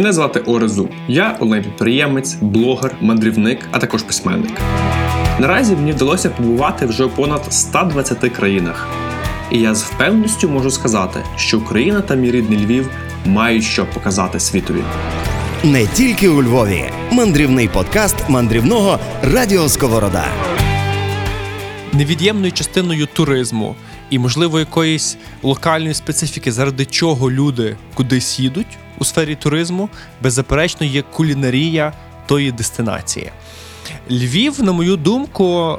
Мене 0.00 0.12
звати 0.12 0.40
Орезу. 0.40 0.88
Я 1.08 1.36
онлайн-підприємець, 1.40 2.34
блогер, 2.40 2.94
мандрівник, 3.00 3.68
а 3.70 3.78
також 3.78 4.02
письменник. 4.02 4.60
Наразі 5.38 5.76
мені 5.76 5.92
вдалося 5.92 6.30
побувати 6.30 6.86
вже 6.86 7.04
у 7.04 7.08
понад 7.08 7.52
120 7.52 8.18
країнах. 8.32 8.88
І 9.50 9.58
я 9.58 9.74
з 9.74 9.82
впевненістю 9.82 10.48
можу 10.48 10.70
сказати, 10.70 11.20
що 11.36 11.58
Україна 11.58 12.00
та 12.00 12.14
мій 12.14 12.30
рідний 12.30 12.58
Львів 12.58 12.90
мають 13.26 13.64
що 13.64 13.86
показати 13.86 14.40
світові. 14.40 14.82
Не 15.64 15.86
тільки 15.86 16.28
у 16.28 16.42
Львові. 16.42 16.84
Мандрівний 17.10 17.68
подкаст 17.68 18.28
мандрівного 18.28 18.98
Радіо 19.22 19.68
Сковорода. 19.68 20.24
невід'ємною 21.92 22.52
частиною 22.52 23.06
туризму 23.06 23.76
і, 24.10 24.18
можливо, 24.18 24.58
якоїсь 24.58 25.16
локальної 25.42 25.94
специфіки, 25.94 26.52
заради 26.52 26.84
чого 26.84 27.30
люди 27.30 27.76
кудись 27.94 28.40
їдуть 28.40 28.78
у 28.98 29.04
сфері 29.04 29.34
туризму, 29.34 29.88
беззаперечно 30.22 30.86
є 30.86 31.02
кулінарія 31.02 31.92
тої 32.26 32.52
дестинації. 32.52 33.32
Львів, 34.10 34.62
на 34.62 34.72
мою 34.72 34.96
думку, 34.96 35.78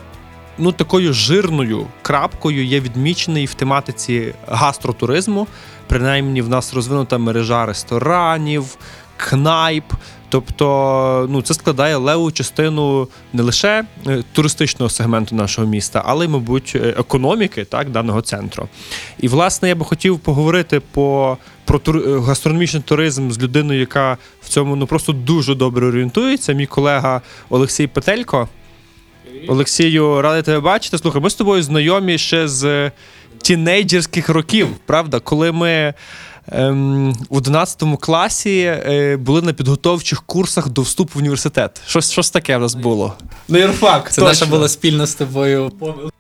ну 0.58 0.72
такою 0.72 1.14
жирною 1.14 1.88
крапкою 2.02 2.66
є 2.66 2.80
відмічений 2.80 3.46
в 3.46 3.54
тематиці 3.54 4.34
гастротуризму. 4.48 5.48
Принаймні, 5.88 6.42
в 6.42 6.50
нас 6.50 6.74
розвинута 6.74 7.18
мережа 7.18 7.66
ресторанів, 7.66 8.78
кнайп. 9.18 9.86
Тобто, 10.32 11.28
ну 11.30 11.42
це 11.42 11.54
складає 11.54 11.96
леву 11.96 12.32
частину 12.32 13.08
не 13.34 13.44
лише 13.44 13.84
е, 14.08 14.24
туристичного 14.34 14.90
сегменту 14.90 15.36
нашого 15.36 15.68
міста, 15.68 16.04
але 16.06 16.26
й, 16.26 16.28
мабуть, 16.28 16.72
е, 16.76 16.96
економіки 16.98 17.66
так, 17.66 17.90
даного 17.90 18.22
центру. 18.22 18.68
І 19.20 19.28
власне 19.28 19.70
я 19.70 19.76
би 19.76 19.86
хотів 19.86 20.20
поговорити 20.20 20.82
по, 20.92 21.38
про 21.66 21.80
тур, 21.80 21.98
е, 21.98 22.20
гастрономічний 22.20 22.84
туризм 22.84 23.32
з 23.32 23.40
людиною, 23.40 23.80
яка 23.80 24.18
в 24.42 24.50
цьому 24.50 24.76
ну 24.76 24.88
просто 24.88 25.14
дуже 25.14 25.56
добре 25.56 25.88
орієнтується. 25.88 26.54
Мій 26.54 26.66
колега 26.66 27.22
Олексій 27.50 27.88
Петелько. 27.88 28.48
Олексію, 29.48 30.22
радий 30.22 30.42
тебе 30.42 30.60
бачити. 30.60 30.98
Слухай, 30.98 31.22
ми 31.22 31.30
з 31.30 31.36
тобою 31.36 31.64
знайомі 31.64 32.18
ще 32.18 32.48
з 32.48 32.92
тінейджерських 33.42 34.30
років, 34.30 34.68
правда, 34.86 35.20
коли 35.20 35.52
ми. 35.52 35.94
Ем, 36.52 37.14
в 37.30 37.38
11 37.38 37.84
класі 38.00 38.60
е, 38.62 39.18
були 39.18 39.42
на 39.42 39.54
підготовчих 39.54 40.24
курсах 40.24 40.70
до 40.70 40.82
вступу 40.82 41.12
в 41.16 41.18
університет. 41.18 41.82
Щось, 41.88 42.12
щось 42.12 42.32
таке 42.32 42.58
в 42.58 42.62
нас 42.62 42.76
було. 42.76 43.14
Ну, 43.48 43.58
юрфак, 43.60 44.14
Це 44.14 44.22
наша 44.22 44.46
була 44.46 44.68
спільна 44.68 45.06
з 45.06 45.14
тобою 45.16 45.70
помилка. 45.80 46.12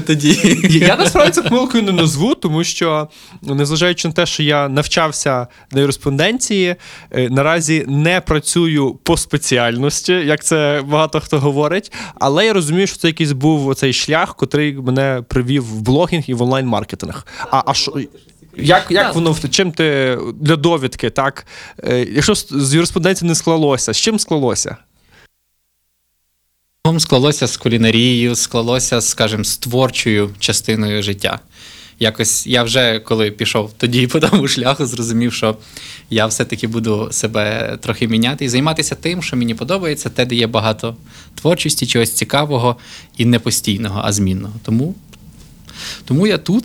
Тоді? 0.00 0.58
Я 0.70 0.96
насправді 0.96 1.32
це 1.32 1.42
помилкою 1.42 1.82
не 1.82 1.92
назву, 1.92 2.34
тому 2.34 2.64
що, 2.64 3.08
незважаючи 3.42 4.08
на 4.08 4.14
те, 4.14 4.26
що 4.26 4.42
я 4.42 4.68
навчався 4.68 5.46
на 5.72 5.80
юриспонденції, 5.80 6.76
е, 7.10 7.28
наразі 7.30 7.84
не 7.88 8.20
працюю 8.20 8.94
по 9.02 9.16
спеціальності, 9.16 10.12
як 10.12 10.44
це 10.44 10.82
багато 10.86 11.20
хто 11.20 11.38
говорить. 11.38 11.92
Але 12.14 12.46
я 12.46 12.52
розумію, 12.52 12.86
що 12.86 12.96
це 12.96 13.08
якийсь 13.08 13.32
був 13.32 13.74
цей 13.74 13.92
шлях, 13.92 14.36
котрий 14.36 14.74
мене 14.74 15.22
привів 15.28 15.64
в 15.64 15.80
блогінг 15.80 16.24
і 16.26 16.34
в 16.34 16.42
онлайн-маркетинг. 16.42 17.26
А, 17.50 17.62
а 17.66 17.74
що. 17.74 17.92
Як, 18.56 18.86
як 18.90 19.14
воно 19.14 19.36
чим 19.50 19.72
ти 19.72 20.18
для 20.40 20.56
довідки, 20.56 21.10
так? 21.10 21.46
Е, 21.84 22.06
Якщо 22.10 22.34
з 22.34 22.74
юриспонденції 22.74 23.28
не 23.28 23.34
склалося, 23.34 23.92
з 23.92 23.96
чим 23.96 24.18
склалося? 24.18 24.76
Склалося 26.98 27.46
з 27.46 27.56
кулінарією, 27.56 28.34
склалося, 28.34 29.00
скажімо, 29.00 29.44
з 29.44 29.56
творчою 29.56 30.30
частиною 30.38 31.02
життя. 31.02 31.40
Якось 31.98 32.46
я 32.46 32.62
вже 32.62 32.98
коли 32.98 33.30
пішов 33.30 33.72
тоді 33.76 34.06
по 34.06 34.20
тому 34.20 34.48
шляху, 34.48 34.86
зрозумів, 34.86 35.32
що 35.32 35.56
я 36.10 36.26
все-таки 36.26 36.66
буду 36.66 37.08
себе 37.12 37.76
трохи 37.80 38.08
міняти 38.08 38.44
і 38.44 38.48
займатися 38.48 38.94
тим, 38.94 39.22
що 39.22 39.36
мені 39.36 39.54
подобається, 39.54 40.10
те, 40.10 40.26
де 40.26 40.34
є 40.34 40.46
багато 40.46 40.96
творчості, 41.34 41.86
чогось 41.86 42.12
цікавого 42.12 42.76
і 43.16 43.24
не 43.24 43.38
постійного, 43.38 44.00
а 44.04 44.12
змінного. 44.12 44.54
Тому, 44.64 44.94
тому 46.04 46.26
я 46.26 46.38
тут 46.38 46.64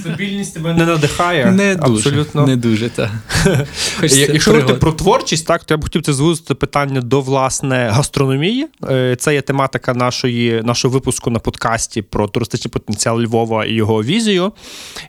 Стабільність 0.00 0.54
тебе 0.54 0.74
не 0.74 0.86
надихає. 0.86 1.50
не 1.50 1.76
дуже, 1.76 2.08
абсолютно. 2.08 2.46
не 2.46 2.56
дуже 2.56 2.88
так. 2.88 3.10
Я- 4.02 4.26
Якщо 4.32 4.50
говорити 4.50 4.74
про 4.78 4.92
творчість, 4.92 5.46
так 5.46 5.64
то 5.64 5.74
я 5.74 5.78
б 5.78 5.82
хотів 5.82 6.02
це 6.02 6.12
звузити 6.12 6.54
питання 6.54 7.00
до 7.00 7.20
власне 7.20 7.88
гастрономії. 7.92 8.66
Е, 8.90 9.16
Це 9.18 9.34
є 9.34 9.40
тематика 9.42 9.94
нашої 9.94 10.62
нашого 10.62 10.94
випуску 10.94 11.30
на 11.30 11.38
подкасті 11.38 12.02
про 12.02 12.28
туристичний 12.28 12.70
потенціал 12.70 13.20
Львова 13.20 13.64
і 13.64 13.72
його 13.72 14.02
візію. 14.02 14.52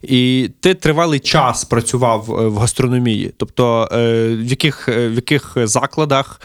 І 0.01 0.49
ти 0.59 0.73
тривалий 0.73 1.19
час 1.19 1.65
працював 1.65 2.39
е, 2.39 2.47
в 2.47 2.57
гастрономії. 2.57 3.31
Тобто, 3.37 3.89
е, 3.91 4.27
в 4.35 4.45
яких, 4.45 4.87
в 4.87 5.13
яких 5.15 5.57
закладах 5.63 6.41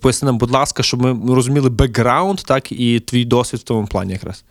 поясни 0.00 0.26
нам, 0.26 0.38
будь 0.38 0.50
ласка, 0.50 0.82
щоб 0.82 1.02
ми 1.02 1.34
розуміли 1.34 1.70
бекграунд, 1.70 2.38
так 2.38 2.72
і 2.72 3.00
твій 3.00 3.24
досвід 3.24 3.60
в 3.60 3.64
тому 3.64 3.86
плані 3.86 4.12
якраз. 4.12 4.44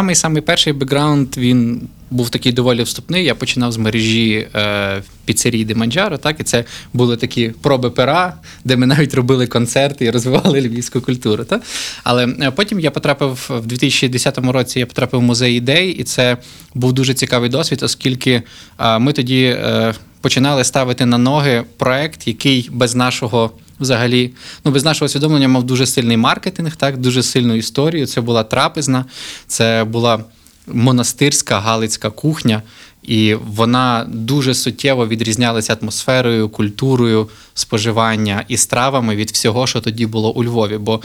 Самий 0.00 0.14
самий 0.14 0.42
перший 0.42 0.72
бекграунд 0.72 1.36
він 1.36 1.88
був 2.10 2.30
такий 2.30 2.52
доволі 2.52 2.82
вступний. 2.82 3.24
Я 3.24 3.34
починав 3.34 3.72
з 3.72 3.76
мережі 3.76 4.48
е, 4.54 5.02
піцерії 5.24 5.64
Деманджаро, 5.64 6.18
так 6.18 6.40
і 6.40 6.42
це 6.42 6.64
були 6.92 7.16
такі 7.16 7.52
проби 7.62 7.90
пера, 7.90 8.34
де 8.64 8.76
ми 8.76 8.86
навіть 8.86 9.14
робили 9.14 9.46
концерти 9.46 10.04
і 10.04 10.10
розвивали 10.10 10.60
львівську 10.60 11.00
культуру. 11.00 11.44
Так? 11.44 11.62
Але 12.04 12.26
е, 12.26 12.50
потім 12.50 12.80
я 12.80 12.90
потрапив 12.90 13.46
в 13.48 13.66
2010 13.66 14.38
році. 14.38 14.78
Я 14.78 14.86
потрапив 14.86 15.20
в 15.20 15.22
музей 15.22 15.56
ідей, 15.56 15.90
і 15.90 16.04
це 16.04 16.36
був 16.74 16.92
дуже 16.92 17.14
цікавий 17.14 17.50
досвід, 17.50 17.82
оскільки 17.82 18.42
е, 18.78 18.98
ми 18.98 19.12
тоді 19.12 19.42
е, 19.44 19.94
починали 20.20 20.64
ставити 20.64 21.06
на 21.06 21.18
ноги 21.18 21.64
проект, 21.76 22.28
який 22.28 22.68
без 22.72 22.94
нашого. 22.94 23.50
Взагалі, 23.80 24.30
ну 24.64 24.70
без 24.70 24.84
нашого 24.84 25.06
усвідомлення 25.06 25.48
мав 25.48 25.64
дуже 25.64 25.86
сильний 25.86 26.16
маркетинг, 26.16 26.76
так 26.76 26.96
дуже 26.96 27.22
сильну 27.22 27.54
історію. 27.54 28.06
Це 28.06 28.20
була 28.20 28.42
трапезна, 28.42 29.04
це 29.46 29.84
була 29.84 30.24
монастирська 30.66 31.60
галицька 31.60 32.10
кухня, 32.10 32.62
і 33.02 33.34
вона 33.34 34.06
дуже 34.08 34.54
суттєво 34.54 35.06
відрізнялася 35.06 35.76
атмосферою, 35.82 36.48
культурою 36.48 37.28
споживання 37.54 38.44
і 38.48 38.56
стравами 38.56 39.16
від 39.16 39.30
всього, 39.30 39.66
що 39.66 39.80
тоді 39.80 40.06
було 40.06 40.32
у 40.32 40.44
Львові. 40.44 40.78
Бо 40.78 41.00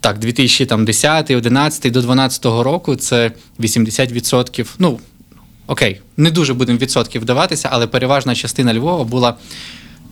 так, 0.00 0.18
2010, 0.18 1.30
11 1.30 1.92
до 1.92 2.02
12 2.02 2.44
року 2.44 2.96
це 2.96 3.32
80%. 3.58 4.66
Ну 4.78 5.00
окей, 5.66 6.00
не 6.16 6.30
дуже 6.30 6.54
будемо 6.54 6.78
відсотків 6.78 7.22
вдаватися, 7.22 7.68
але 7.72 7.86
переважна 7.86 8.34
частина 8.34 8.74
Львова 8.74 9.04
була 9.04 9.34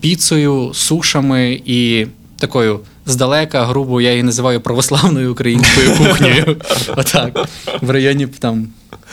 піцею, 0.01 0.71
сушами 0.75 1.61
і 1.65 2.07
такою 2.39 2.81
здалека, 3.07 3.65
грубо 3.67 4.01
я 4.01 4.11
її 4.11 4.23
називаю 4.23 4.61
православною 4.61 5.33
українською 5.33 5.97
кухнею. 5.99 6.57
Отак. 6.97 7.49
В 7.83 7.91
районі 7.91 8.27
там 8.27 8.69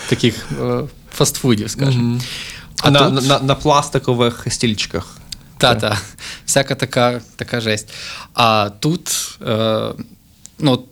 таких 0.09 0.47
е, 0.61 0.79
фастфудів, 1.13 1.69
скажімо. 1.69 2.19
А 2.83 2.91
на, 2.91 3.09
тут- 3.11 3.27
на, 3.27 3.39
на 3.39 3.55
пластикових 3.55 4.45
стільчиках. 4.49 5.17
Та-та. 5.57 5.97
Всяка 6.45 6.75
така, 6.75 7.21
така 7.35 7.61
жесть. 7.61 7.89
А 8.33 8.69
тут, 8.79 9.37
е, 9.47 9.79
ну, 10.59 10.83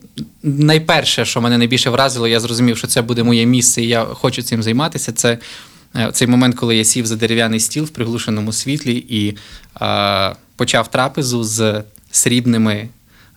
найперше, 0.43 1.25
що 1.25 1.41
мене 1.41 1.57
найбільше 1.57 1.89
вразило, 1.89 2.27
я 2.27 2.39
зрозумів, 2.39 2.77
що 2.77 2.87
це 2.87 3.01
буде 3.01 3.23
моє 3.23 3.45
місце, 3.45 3.81
і 3.81 3.87
я 3.87 4.05
хочу 4.05 4.43
цим 4.43 4.63
займатися. 4.63 5.11
Це 5.11 5.37
цей 6.13 6.27
момент, 6.27 6.55
коли 6.55 6.75
я 6.75 6.83
сів 6.83 7.05
за 7.05 7.15
дерев'яний 7.15 7.59
стіл 7.59 7.83
в 7.83 7.89
приглушеному 7.89 8.53
світлі 8.53 9.05
і 9.09 9.37
е, 9.81 10.35
почав 10.55 10.87
трапезу 10.87 11.43
з 11.43 11.83
срібними. 12.11 12.89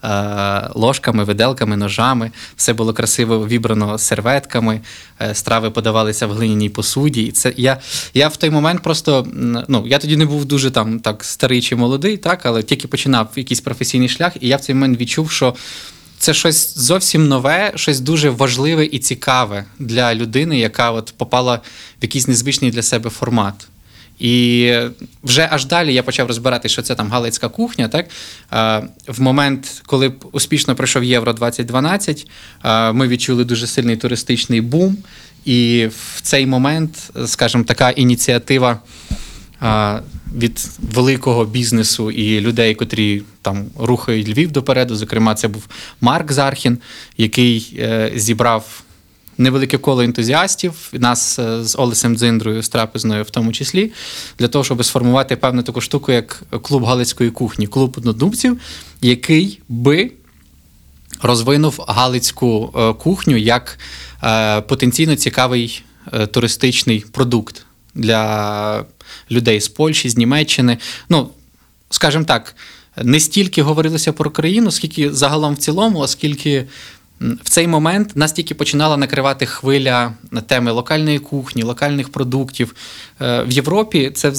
е, 0.05 0.71
Ложками, 0.75 1.25
виделками, 1.25 1.77
ножами, 1.77 2.31
все 2.57 2.73
було 2.73 2.93
красиво 2.93 3.47
вібрано 3.47 3.99
серветками, 3.99 4.81
е, 5.21 5.35
страви 5.35 5.71
подавалися 5.71 6.27
в 6.27 6.33
глиняній 6.33 6.69
посуді. 6.69 7.23
І 7.23 7.33
це 7.33 7.53
я, 7.57 7.81
я 8.15 8.29
в 8.29 8.37
той 8.37 8.51
момент 8.51 8.83
просто 8.83 9.27
ну 9.69 9.85
я 9.87 9.99
тоді 9.99 10.17
не 10.17 10.25
був 10.25 10.45
дуже 10.45 10.71
там 10.71 11.01
так 11.01 11.25
старий 11.25 11.63
чи 11.63 11.77
молодий, 11.77 12.17
так, 12.17 12.47
але 12.47 12.63
тільки 12.63 12.89
починав 12.89 13.29
якийсь 13.37 13.61
професійний 13.61 14.09
шлях, 14.09 14.33
і 14.41 14.49
я 14.49 14.57
в 14.57 14.61
цей 14.61 14.75
момент 14.75 15.01
відчув, 15.01 15.31
що 15.31 15.55
це 16.19 16.35
щось 16.35 16.79
зовсім 16.79 17.29
нове, 17.29 17.73
щось 17.75 18.01
дуже 18.01 18.31
важливе 18.31 18.85
і 18.85 18.99
цікаве 18.99 19.65
для 19.79 20.15
людини, 20.15 20.59
яка 20.59 20.91
от 20.91 21.15
попала 21.17 21.57
в 22.01 22.03
якийсь 22.03 22.29
незвичний 22.29 22.71
для 22.71 22.83
себе 22.83 23.11
формат. 23.11 23.69
І 24.19 24.73
вже 25.25 25.49
аж 25.51 25.65
далі 25.65 25.95
я 25.95 26.03
почав 26.03 26.27
розбирати, 26.27 26.69
що 26.69 26.83
це 26.83 26.95
там 26.95 27.11
галицька 27.11 27.49
кухня. 27.49 27.89
Так 27.89 28.07
в 29.09 29.21
момент, 29.21 29.83
коли 29.87 30.13
успішно 30.33 30.75
пройшов 30.75 31.05
Євро 31.05 31.33
2012, 31.33 32.27
е, 32.65 32.93
ми 32.93 33.09
відчули 33.09 33.45
дуже 33.45 33.67
сильний 33.67 33.97
туристичний 33.97 34.61
бум. 34.61 34.97
І 35.45 35.89
в 36.15 36.21
цей 36.21 36.47
момент, 36.47 37.11
скажімо, 37.27 37.65
така 37.65 37.91
ініціатива 37.91 38.81
від 40.37 40.71
великого 40.95 41.45
бізнесу 41.45 42.11
і 42.11 42.41
людей, 42.41 42.75
котрі 42.75 43.23
там 43.43 43.67
рухають 43.79 44.29
Львів 44.29 44.53
допереду. 44.53 44.97
Зокрема, 44.97 45.35
це 45.35 45.49
був 45.49 45.69
Марк 46.01 46.33
Зархін, 46.33 46.79
який 47.17 47.77
е, 47.79 48.13
зібрав 48.17 48.83
невелике 49.39 49.79
коло 49.79 50.03
ентузіастів, 50.03 50.91
нас 50.93 51.39
е, 51.39 51.65
з 51.65 51.79
Олесем 51.79 52.17
Дзиндрою, 52.17 52.63
з 52.63 52.69
трапезною 52.69 53.23
в 53.23 53.31
тому 53.31 53.53
числі, 53.53 53.93
для 54.39 54.49
того, 54.49 54.65
щоб 54.65 54.85
сформувати 54.85 55.37
певну 55.37 55.63
таку 55.63 55.81
штуку, 55.81 56.13
як 56.13 56.43
клуб 56.63 56.85
галицької 56.85 57.31
кухні, 57.31 57.67
клуб 57.67 57.95
однодумців, 57.99 58.61
який 59.03 59.61
би 59.69 60.11
розвинув 61.23 61.85
галицьку 61.89 62.75
е, 62.77 62.93
кухню 62.93 63.37
як 63.37 63.79
потенційно 64.69 65.17
цікавий 65.17 65.83
туристичний 66.33 67.05
продукт 67.13 67.67
для 67.99 68.85
людей 69.31 69.61
з 69.61 69.69
Польщі, 69.69 70.09
з 70.09 70.17
Німеччини. 70.17 70.79
Ну, 71.09 71.31
скажімо 71.91 72.25
так, 72.25 72.57
не 73.03 73.21
стільки 73.21 73.63
говорилося 73.63 74.13
про 74.13 74.31
країну, 74.31 74.71
скільки 74.71 75.13
загалом 75.13 75.55
в 75.55 75.59
цілому, 75.59 75.99
оскільки 75.99 76.67
в 77.21 77.49
цей 77.49 77.67
момент 77.67 78.17
нас 78.17 78.33
тільки 78.33 78.55
починала 78.55 78.97
накривати 78.97 79.47
хвиля 79.47 80.13
на 80.31 80.41
теми 80.41 80.71
локальної 80.71 81.19
кухні, 81.19 81.63
локальних 81.63 82.09
продуктів. 82.09 82.75
Е, 83.21 83.43
В 83.43 83.51
Європі 83.51 84.11
це 84.15 84.33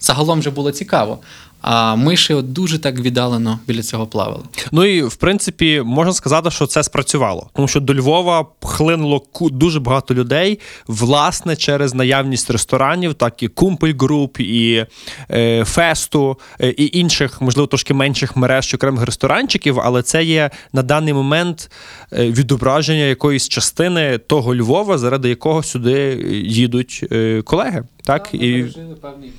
загалом 0.00 0.40
вже 0.40 0.50
було 0.50 0.72
цікаво. 0.72 1.18
А 1.60 1.96
ми 1.96 2.16
ще 2.16 2.34
от 2.34 2.52
дуже 2.52 2.78
так 2.78 3.00
віддалено 3.00 3.58
біля 3.66 3.82
цього 3.82 4.06
плавали. 4.06 4.42
Ну 4.72 4.84
і 4.84 5.02
в 5.02 5.16
принципі 5.16 5.82
можна 5.84 6.12
сказати, 6.12 6.50
що 6.50 6.66
це 6.66 6.82
спрацювало, 6.82 7.50
тому 7.54 7.68
що 7.68 7.80
до 7.80 7.94
Львова 7.94 8.46
хлинуло 8.62 9.22
дуже 9.40 9.80
багато 9.80 10.14
людей, 10.14 10.58
власне, 10.86 11.56
через 11.56 11.94
наявність 11.94 12.50
ресторанів, 12.50 13.14
так 13.14 13.42
і 13.42 13.48
Кумпель 13.48 13.94
Груп, 13.98 14.40
і 14.40 14.86
е, 15.30 15.64
Фесту, 15.64 16.38
е, 16.60 16.68
і 16.68 16.98
інших, 16.98 17.40
можливо, 17.40 17.66
трошки 17.66 17.94
менших 17.94 18.36
мереж 18.36 18.74
окремих 18.74 19.04
ресторанчиків, 19.04 19.80
але 19.80 20.02
це 20.02 20.24
є 20.24 20.50
на 20.72 20.82
даний 20.82 21.14
момент 21.14 21.70
е, 22.12 22.30
відображення 22.30 23.04
якоїсь 23.04 23.48
частини 23.48 24.18
того 24.18 24.56
Львова, 24.56 24.98
заради 24.98 25.28
якого 25.28 25.62
сюди 25.62 26.26
їдуть 26.44 27.04
е, 27.12 27.42
колеги. 27.42 27.84
Так, 28.04 28.28
і 28.32 28.64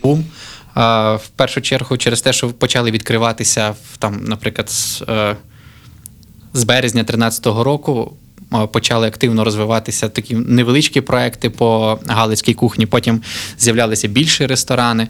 бум. 0.04 0.26
В 0.78 1.22
першу 1.36 1.62
чергу 1.62 1.98
через 1.98 2.22
те, 2.22 2.34
що 2.34 2.50
почали 2.50 2.92
відкриватися 2.92 3.76
там, 4.00 4.24
наприклад, 4.24 4.70
з, 4.70 5.02
е, 5.10 5.36
з 6.54 6.64
березня 6.64 7.04
2013 7.04 7.64
року. 7.64 8.14
е, 8.54 8.68
Почали 8.68 9.08
активно 9.08 9.44
розвиватися 9.44 10.10
такі 10.10 10.36
невеличкі 10.36 11.02
проекти 11.02 11.50
по 11.50 12.00
галицькій 12.08 12.54
кухні. 12.54 12.86
Потім 12.86 13.22
з'являлися 13.60 14.08
більші 14.08 14.46
ресторани. 14.46 15.08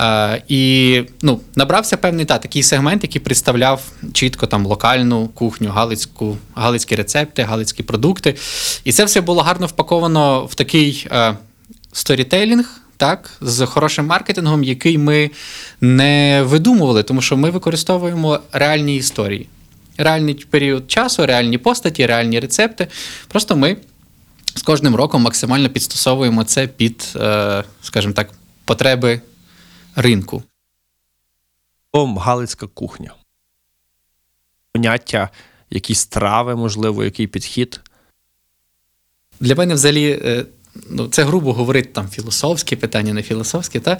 Е, 0.00 0.42
і 0.48 1.02
ну, 1.22 1.40
набрався 1.56 1.96
певний 1.96 2.24
та, 2.24 2.38
такий 2.38 2.62
сегмент, 2.62 3.02
який 3.02 3.20
представляв 3.20 3.82
чітко 4.12 4.46
там 4.46 4.66
локальну 4.66 5.28
кухню, 5.28 5.70
галицьку, 5.70 6.36
галицькі 6.54 6.96
рецепти, 6.96 7.42
галицькі 7.42 7.82
продукти. 7.82 8.36
І 8.84 8.92
це 8.92 9.04
все 9.04 9.20
було 9.20 9.42
гарно 9.42 9.66
впаковано 9.66 10.44
в 10.44 10.54
такий 10.54 11.08
сторітейлінг, 11.92 12.80
так, 12.96 13.30
з 13.40 13.66
хорошим 13.66 14.06
маркетингом, 14.06 14.64
який 14.64 14.98
ми 14.98 15.30
не 15.80 16.42
видумували, 16.42 17.02
тому 17.02 17.22
що 17.22 17.36
ми 17.36 17.50
використовуємо 17.50 18.40
реальні 18.52 18.96
історії. 18.96 19.48
Реальний 19.98 20.34
період 20.34 20.90
часу, 20.90 21.26
реальні 21.26 21.58
постаті, 21.58 22.06
реальні 22.06 22.40
рецепти. 22.40 22.88
Просто 23.28 23.56
ми 23.56 23.76
з 24.54 24.62
кожним 24.62 24.96
роком 24.96 25.22
максимально 25.22 25.68
підстосовуємо 25.68 26.44
це 26.44 26.66
під, 26.66 27.12
е, 27.16 27.64
скажімо 27.82 28.14
так, 28.14 28.30
потреби 28.64 29.20
ринку. 29.96 30.42
Галицька 32.18 32.66
кухня. 32.66 33.14
Поняття, 34.72 35.30
якісь 35.70 35.98
страви, 35.98 36.56
можливо, 36.56 37.04
який 37.04 37.26
підхід. 37.26 37.80
Для 39.40 39.54
мене 39.54 39.74
взагалі, 39.74 40.20
е, 40.24 40.44
ну, 40.90 41.08
це 41.08 41.24
грубо 41.24 41.52
говорити 41.52 41.88
там 41.92 42.08
філософські 42.08 42.76
питання, 42.76 43.12
не 43.12 43.22
філософські. 43.22 43.80
Та? 43.80 43.98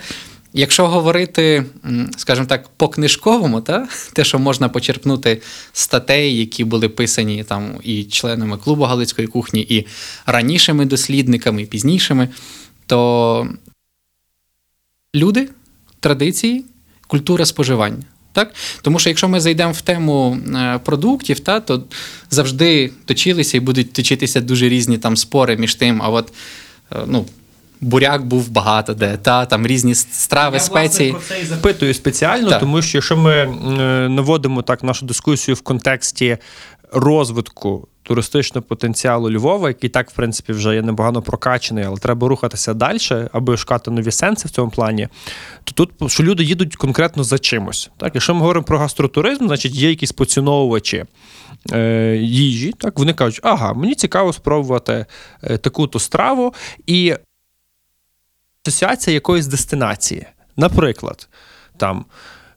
Якщо 0.53 0.89
говорити, 0.89 1.65
скажімо 2.17 2.47
так, 2.47 2.69
по 2.77 2.89
книжковому, 2.89 3.61
та? 3.61 3.89
те, 4.13 4.25
що 4.25 4.39
можна 4.39 4.69
почерпнути 4.69 5.43
статей, 5.73 6.37
які 6.37 6.65
були 6.65 6.89
писані 6.89 7.45
там 7.45 7.75
і 7.83 8.05
членами 8.05 8.57
клубу 8.57 8.85
Галицької 8.85 9.29
кухні, 9.29 9.61
і 9.61 9.87
ранішими 10.27 10.85
дослідниками, 10.85 11.63
і 11.63 11.67
пізнішими, 11.67 12.29
то 12.87 13.49
люди, 15.15 15.49
традиції, 16.01 16.65
культура 17.07 17.47
споживання. 17.47 18.05
Так? 18.33 18.55
Тому 18.83 18.99
що 18.99 19.11
якщо 19.11 19.29
ми 19.29 19.41
зайдемо 19.41 19.73
в 19.73 19.81
тему 19.81 20.39
е, 20.57 20.79
продуктів, 20.85 21.41
та, 21.41 21.61
то 21.61 21.85
завжди 22.31 22.91
точилися 23.05 23.57
і 23.57 23.61
будуть 23.61 23.93
точитися 23.93 24.41
дуже 24.41 24.69
різні 24.69 24.99
там 24.99 25.17
спори 25.17 25.57
між 25.57 25.75
тим. 25.75 26.03
А 26.03 26.09
от 26.09 26.33
ну, 27.07 27.27
буряк 27.81 28.25
був 28.25 28.49
багато 28.51 28.95
де, 28.95 29.17
та, 29.17 29.47
там 29.47 29.67
різні 29.67 29.95
страви, 29.95 30.61
спеції. 30.61 31.13
про 31.13 31.21
це 31.21 31.41
і 31.41 31.45
запитую 31.45 31.95
спеціально, 31.95 32.51
Так. 32.51 32.61
тому 32.61 32.83
що 32.83 32.99
якщо 32.99 33.17
ми 33.17 33.33
е, 33.33 33.49
наводимо 34.09 34.63
так 34.63 34.83
нашу 34.83 35.07
дискусію 35.07 35.55
в 35.55 35.61
контексті 35.61 36.39
розвитку 36.93 37.89
туристичного 38.03 38.63
потенціалу 38.63 39.31
Львова, 39.31 39.69
який 39.69 39.91
так, 39.91 40.11
в 40.11 40.15
принципі, 40.15 40.53
вже 40.53 40.75
є 40.75 40.83
непогано 40.83 41.23
прокачаний, 41.23 41.85
але 41.85 41.97
треба 41.97 42.29
рухатися 42.29 42.75
далі, 42.75 42.99
аби 43.33 43.57
шукати 43.57 43.91
нові 43.91 44.11
сенси 44.11 44.49
в 44.49 44.51
цьому 44.51 44.71
плані. 44.71 45.09
То 45.65 45.73
тут 45.73 46.11
що 46.13 46.23
люди 46.23 46.45
їдуть 46.45 46.77
конкретно 46.77 47.25
за 47.25 47.39
чимось. 47.39 47.91
Так, 47.97 48.15
якщо 48.15 48.35
ми 48.35 48.41
говоримо 48.41 48.65
про 48.65 48.79
гастротуризм, 48.79 49.47
значить 49.47 49.75
є 49.75 49.91
якісь 49.91 50.13
поціновувачі. 50.13 51.05
Е, 51.73 52.17
Їжі, 52.17 52.73
так 52.73 52.99
вони 52.99 53.15
кажуть, 53.15 53.41
ага, 53.43 53.73
мені 53.73 53.95
цікаво 53.95 54.33
спробувати 54.33 55.07
е, 55.43 55.59
таку-то 55.59 55.99
страву, 55.99 56.55
і 56.87 57.15
асоціація 58.67 59.15
якоїсь 59.15 59.47
дестинації. 59.47 60.27
Наприклад, 60.57 61.29
там 61.77 62.05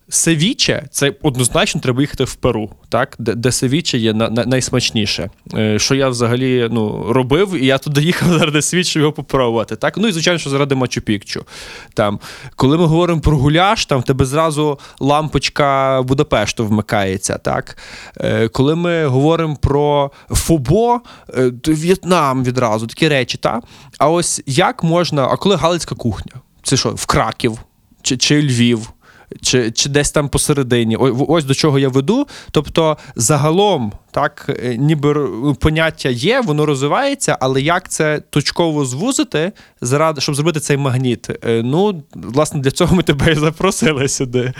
севіче 0.09 0.83
це 0.91 1.13
однозначно 1.21 1.81
треба 1.81 2.01
їхати 2.01 2.23
в 2.23 2.35
Перу, 2.35 2.71
так? 2.89 3.15
де, 3.19 3.35
де 3.35 3.51
севіче 3.51 3.97
є 3.97 4.13
на, 4.13 4.29
на, 4.29 4.45
найсмачніше. 4.45 5.29
Е, 5.53 5.79
що 5.79 5.95
я 5.95 6.09
взагалі 6.09 6.67
ну, 6.71 7.13
робив, 7.13 7.55
і 7.55 7.65
я 7.65 7.77
туди 7.77 8.01
їхав 8.01 8.29
заради 8.39 8.61
світ, 8.61 8.95
його 8.95 9.11
попробувати. 9.11 9.75
Так? 9.75 9.97
Ну 9.97 10.07
і 10.07 10.11
звичайно, 10.11 10.39
що 10.39 10.49
заради 10.49 10.75
Мачу 10.75 11.01
Пікчу. 11.01 11.45
Там, 11.93 12.19
коли 12.55 12.77
ми 12.77 12.85
говоримо 12.85 13.21
про 13.21 13.37
гуляш, 13.37 13.85
там 13.85 13.99
в 13.99 14.03
тебе 14.03 14.25
зразу 14.25 14.79
лампочка 14.99 16.01
Будапешту 16.01 16.65
вмикається. 16.65 17.37
Так? 17.37 17.77
Е, 18.17 18.47
коли 18.47 18.75
ми 18.75 19.05
говоримо 19.05 19.55
про 19.55 20.11
Фобо, 20.29 21.01
е, 21.37 21.51
В'єтнам 21.67 22.43
відразу, 22.43 22.87
такі 22.87 23.07
речі. 23.07 23.37
Та? 23.37 23.61
А 23.97 24.09
ось 24.09 24.41
як 24.45 24.83
можна, 24.83 25.25
а 25.25 25.37
коли 25.37 25.55
Галицька 25.55 25.95
кухня? 25.95 26.33
Це 26.63 26.77
що, 26.77 26.89
в 26.89 27.05
Краків 27.05 27.59
чи, 28.01 28.17
чи 28.17 28.41
Львів? 28.41 28.93
Чи, 29.41 29.71
чи 29.71 29.89
десь 29.89 30.11
там 30.11 30.29
посередині, 30.29 30.95
ось 31.27 31.43
до 31.45 31.53
чого 31.53 31.79
я 31.79 31.89
веду. 31.89 32.27
Тобто, 32.51 32.97
загалом, 33.15 33.93
так, 34.11 34.45
е, 34.63 34.77
ніби 34.77 35.13
поняття 35.59 36.09
є, 36.09 36.41
воно 36.41 36.65
розвивається, 36.65 37.37
але 37.41 37.61
як 37.61 37.89
це 37.89 38.21
точково 38.29 38.85
звузити, 38.85 39.51
заради, 39.81 40.21
щоб 40.21 40.35
зробити 40.35 40.59
цей 40.59 40.77
магніт? 40.77 41.29
Е, 41.45 41.61
Ну, 41.63 42.03
власне, 42.13 42.59
для 42.61 42.71
цього 42.71 42.95
ми 42.95 43.03
тебе 43.03 43.31
і 43.31 43.35
запросили 43.35 44.07
сюди. 44.07 44.53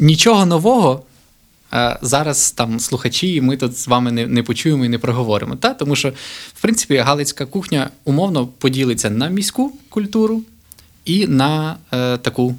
Нічого 0.00 0.46
нового. 0.46 1.02
е, 1.72 1.98
Зараз 2.02 2.50
там 2.50 2.80
слухачі, 2.80 3.34
і 3.34 3.40
ми 3.40 3.56
тут 3.56 3.78
з 3.78 3.88
вами 3.88 4.12
не, 4.12 4.26
не 4.26 4.42
почуємо 4.42 4.84
і 4.84 4.88
не 4.88 4.98
проговоримо. 4.98 5.56
Та? 5.56 5.74
Тому 5.74 5.96
що, 5.96 6.10
в 6.54 6.62
принципі, 6.62 6.96
Галицька 6.96 7.46
кухня 7.46 7.90
умовно 8.04 8.46
поділиться 8.46 9.10
на 9.10 9.28
міську 9.28 9.72
культуру 9.88 10.42
і 11.04 11.26
на 11.26 11.76
е, 11.92 12.16
таку 12.18 12.54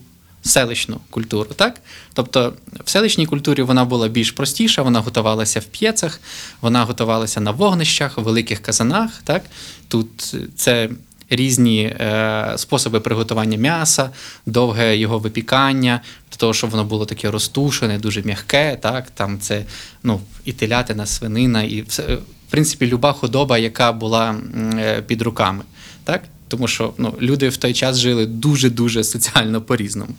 селищну 0.46 1.00
культуру. 1.10 1.50
Так? 1.56 1.82
Тобто 2.14 2.54
в 2.86 2.90
селищній 2.90 3.26
культурі 3.26 3.62
вона 3.62 3.86
була 3.86 4.08
більш 4.08 4.32
простіша, 4.32 4.82
вона 4.82 5.00
готувалася 5.00 5.60
в 5.60 5.66
п'єцах, 5.66 6.20
вона 6.62 6.84
готувалася 6.84 7.42
на 7.42 7.52
вогнищах, 7.52 8.18
в 8.18 8.22
великих 8.22 8.62
казанах. 8.62 9.22
Так? 9.24 9.44
Тут 9.88 10.36
це 10.56 10.90
різні 11.30 11.84
е, 11.84 12.54
способи 12.58 13.00
приготування 13.00 13.58
м'яса, 13.58 14.10
довге 14.46 14.98
його 14.98 15.20
випікання, 15.20 16.02
до 16.32 16.38
того, 16.38 16.54
щоб 16.54 16.70
воно 16.70 16.84
було 16.84 17.06
таке 17.06 17.32
розтушене, 17.32 17.98
дуже 17.98 18.24
м'яке. 18.24 18.78
Так? 18.82 19.10
Там 19.10 19.40
це 19.40 19.66
ну, 20.04 20.22
і 20.46 20.54
телятина, 20.54 21.06
свинина, 21.06 21.64
і 21.64 21.82
все, 21.82 22.04
в 22.16 22.52
принципі, 22.52 22.88
люба 22.88 23.14
худоба, 23.14 23.58
яка 23.58 23.92
була 23.92 24.36
е, 24.74 25.02
під 25.02 25.22
руками. 25.22 25.64
Так? 26.04 26.22
Тому 26.56 26.68
що 26.68 26.94
ну, 26.98 27.14
люди 27.22 27.50
в 27.50 27.58
той 27.58 27.74
час 27.74 27.98
жили 27.98 28.26
дуже-дуже 28.26 29.04
соціально 29.04 29.62
по-різному. 29.62 30.12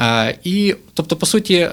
Е, 0.00 0.38
і, 0.44 0.74
тобто, 0.94 1.16
по 1.16 1.26
суті, 1.26 1.54
е, 1.54 1.68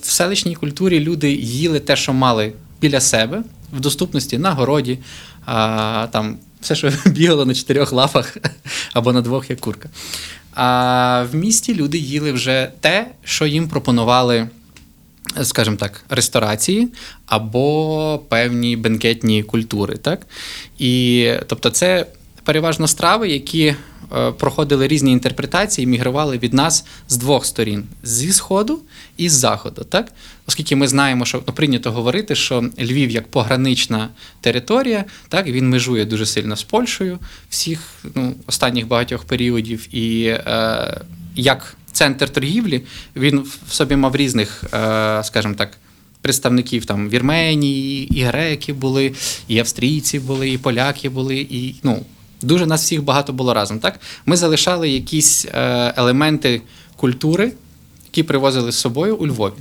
в 0.00 0.04
селищній 0.10 0.54
культурі 0.54 1.00
люди 1.00 1.32
їли 1.32 1.80
те, 1.80 1.96
що 1.96 2.12
мали 2.12 2.52
біля 2.80 3.00
себе, 3.00 3.42
в 3.72 3.80
доступності 3.80 4.38
на 4.38 4.50
городі, 4.50 4.98
а, 5.46 6.06
там 6.12 6.36
все, 6.60 6.74
що 6.74 6.92
бігало 7.06 7.46
на 7.46 7.54
чотирьох 7.54 7.92
лапах 7.92 8.36
або 8.92 9.12
на 9.12 9.20
двох, 9.20 9.50
як 9.50 9.60
курка. 9.60 9.88
А 10.54 11.26
в 11.32 11.34
місті 11.34 11.74
люди 11.74 11.98
їли 11.98 12.32
вже 12.32 12.70
те, 12.80 13.06
що 13.24 13.46
їм 13.46 13.68
пропонували 13.68 14.48
скажімо 15.42 15.76
так, 15.76 16.04
ресторації 16.08 16.88
або 17.26 18.22
певні 18.28 18.76
бенкетні 18.76 19.42
культури. 19.42 19.96
Так? 19.96 20.26
І, 20.78 21.32
тобто, 21.46 21.70
це 21.70 22.06
переважно 22.44 22.88
страви, 22.88 23.28
які 23.28 23.64
е, 23.66 24.32
проходили 24.32 24.88
різні 24.88 25.12
інтерпретації, 25.12 25.86
мігрували 25.86 26.38
від 26.38 26.54
нас 26.54 26.84
з 27.08 27.16
двох 27.16 27.46
сторін: 27.46 27.84
зі 28.02 28.32
сходу 28.32 28.80
і 29.16 29.28
з 29.28 29.32
заходу. 29.32 29.84
Так? 29.84 30.12
Оскільки 30.46 30.76
ми 30.76 30.88
знаємо, 30.88 31.24
що 31.24 31.42
ну, 31.46 31.54
прийнято 31.54 31.92
говорити, 31.92 32.34
що 32.34 32.70
Львів 32.78 33.10
як 33.10 33.28
погранична 33.28 34.08
територія, 34.40 35.04
так 35.28 35.46
він 35.46 35.68
межує 35.68 36.04
дуже 36.04 36.26
сильно 36.26 36.56
з 36.56 36.62
Польщею 36.62 37.18
всіх 37.48 37.80
ну, 38.14 38.34
останніх 38.46 38.86
багатьох 38.86 39.24
періодів, 39.24 39.94
і 39.94 40.24
е, 40.26 41.00
як 41.36 41.76
центр 41.92 42.30
торгівлі 42.30 42.82
він 43.16 43.38
в 43.68 43.72
собі 43.72 43.96
мав 43.96 44.16
різних, 44.16 44.64
е, 44.74 45.20
скажімо 45.24 45.54
так. 45.54 45.78
Представників 46.20 46.84
там 46.84 47.08
Вірменії, 47.08 48.18
і 48.18 48.22
греки 48.22 48.72
були, 48.72 49.12
і 49.48 49.58
австрійці 49.58 50.18
були, 50.18 50.50
і 50.50 50.58
поляки 50.58 51.08
були, 51.08 51.36
і 51.50 51.74
ну 51.82 52.04
дуже 52.42 52.66
нас 52.66 52.82
всіх 52.82 53.02
багато 53.02 53.32
було 53.32 53.54
разом. 53.54 53.78
Так 53.78 54.00
ми 54.26 54.36
залишали 54.36 54.90
якісь 54.90 55.44
е, 55.44 55.94
елементи 55.96 56.62
культури, 56.96 57.52
які 58.04 58.22
привозили 58.22 58.72
з 58.72 58.78
собою 58.78 59.16
у 59.16 59.26
Львові. 59.26 59.54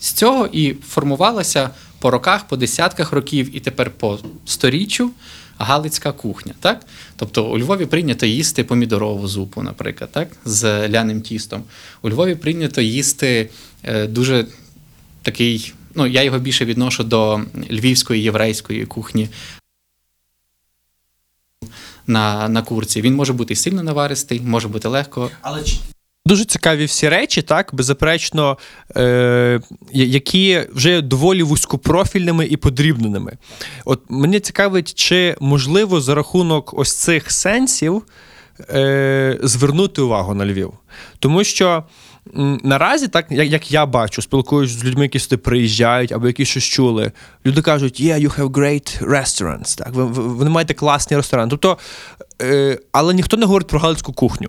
З 0.00 0.12
цього 0.12 0.46
і 0.46 0.74
формувалася 0.74 1.70
по 1.98 2.10
роках, 2.10 2.48
по 2.48 2.56
десятках 2.56 3.12
років, 3.12 3.56
і 3.56 3.60
тепер 3.60 3.90
по 3.90 4.18
сторіччю 4.44 5.10
галицька 5.58 6.12
кухня. 6.12 6.54
Так? 6.60 6.86
Тобто 7.16 7.50
у 7.50 7.58
Львові 7.58 7.86
прийнято 7.86 8.26
їсти 8.26 8.64
помідорову 8.64 9.28
зупу, 9.28 9.62
наприклад, 9.62 10.10
так? 10.12 10.28
з 10.44 10.88
ляним 10.88 11.22
тістом. 11.22 11.62
У 12.02 12.10
Львові 12.10 12.34
прийнято 12.34 12.80
їсти 12.80 13.50
е, 13.82 14.06
дуже 14.06 14.46
такий. 15.22 15.72
Ну, 15.94 16.06
я 16.06 16.22
його 16.22 16.38
більше 16.38 16.64
відношу 16.64 17.04
до 17.04 17.40
львівської 17.70 18.22
єврейської 18.22 18.86
кухні 18.86 19.28
на, 22.06 22.48
на 22.48 22.62
курці. 22.62 23.00
Він 23.00 23.14
може 23.14 23.32
бути 23.32 23.56
сильно 23.56 23.82
наваристий, 23.82 24.40
може 24.40 24.68
бути 24.68 24.88
легко. 24.88 25.30
Але 25.42 25.62
Дуже 26.26 26.44
цікаві 26.44 26.84
всі 26.84 27.08
речі, 27.08 27.42
так, 27.42 27.70
беззаперечно, 27.72 28.58
е, 28.96 29.60
які 29.92 30.60
вже 30.72 31.00
доволі 31.02 31.42
вузькопрофільними 31.42 32.46
і 32.46 32.56
подрібненими. 32.56 33.32
От 33.84 34.00
мене 34.08 34.40
цікавить, 34.40 34.94
чи 34.94 35.36
можливо 35.40 36.00
за 36.00 36.14
рахунок 36.14 36.74
ось 36.78 36.94
цих 36.94 37.32
сенсів 37.32 38.02
е, 38.70 39.38
звернути 39.42 40.02
увагу 40.02 40.34
на 40.34 40.46
Львів. 40.46 40.72
Тому 41.18 41.44
що 41.44 41.84
наразі, 42.62 43.08
так, 43.08 43.26
як, 43.30 43.48
як 43.48 43.72
я 43.72 43.86
бачу, 43.86 44.22
спілкуюсь 44.22 44.70
з 44.70 44.84
людьми, 44.84 45.02
які 45.02 45.18
сюди 45.18 45.36
приїжджають 45.36 46.12
або 46.12 46.26
які 46.26 46.44
щось 46.44 46.64
чули, 46.64 47.12
люди 47.46 47.62
кажуть, 47.62 48.00
yeah, 48.00 48.28
you 48.28 48.38
have 48.38 48.48
great 48.48 49.08
restaurants. 49.08 49.78
Так, 49.78 49.92
ви, 49.92 50.04
ви, 50.04 50.22
ви 50.22 50.48
маєте 50.48 50.74
класний 50.74 51.16
ресторан. 51.16 51.48
Тобто, 51.48 51.78
е, 52.42 52.78
але 52.92 53.14
ніхто 53.14 53.36
не 53.36 53.46
говорить 53.46 53.68
про 53.68 53.80
галицьку 53.80 54.12
кухню. 54.12 54.48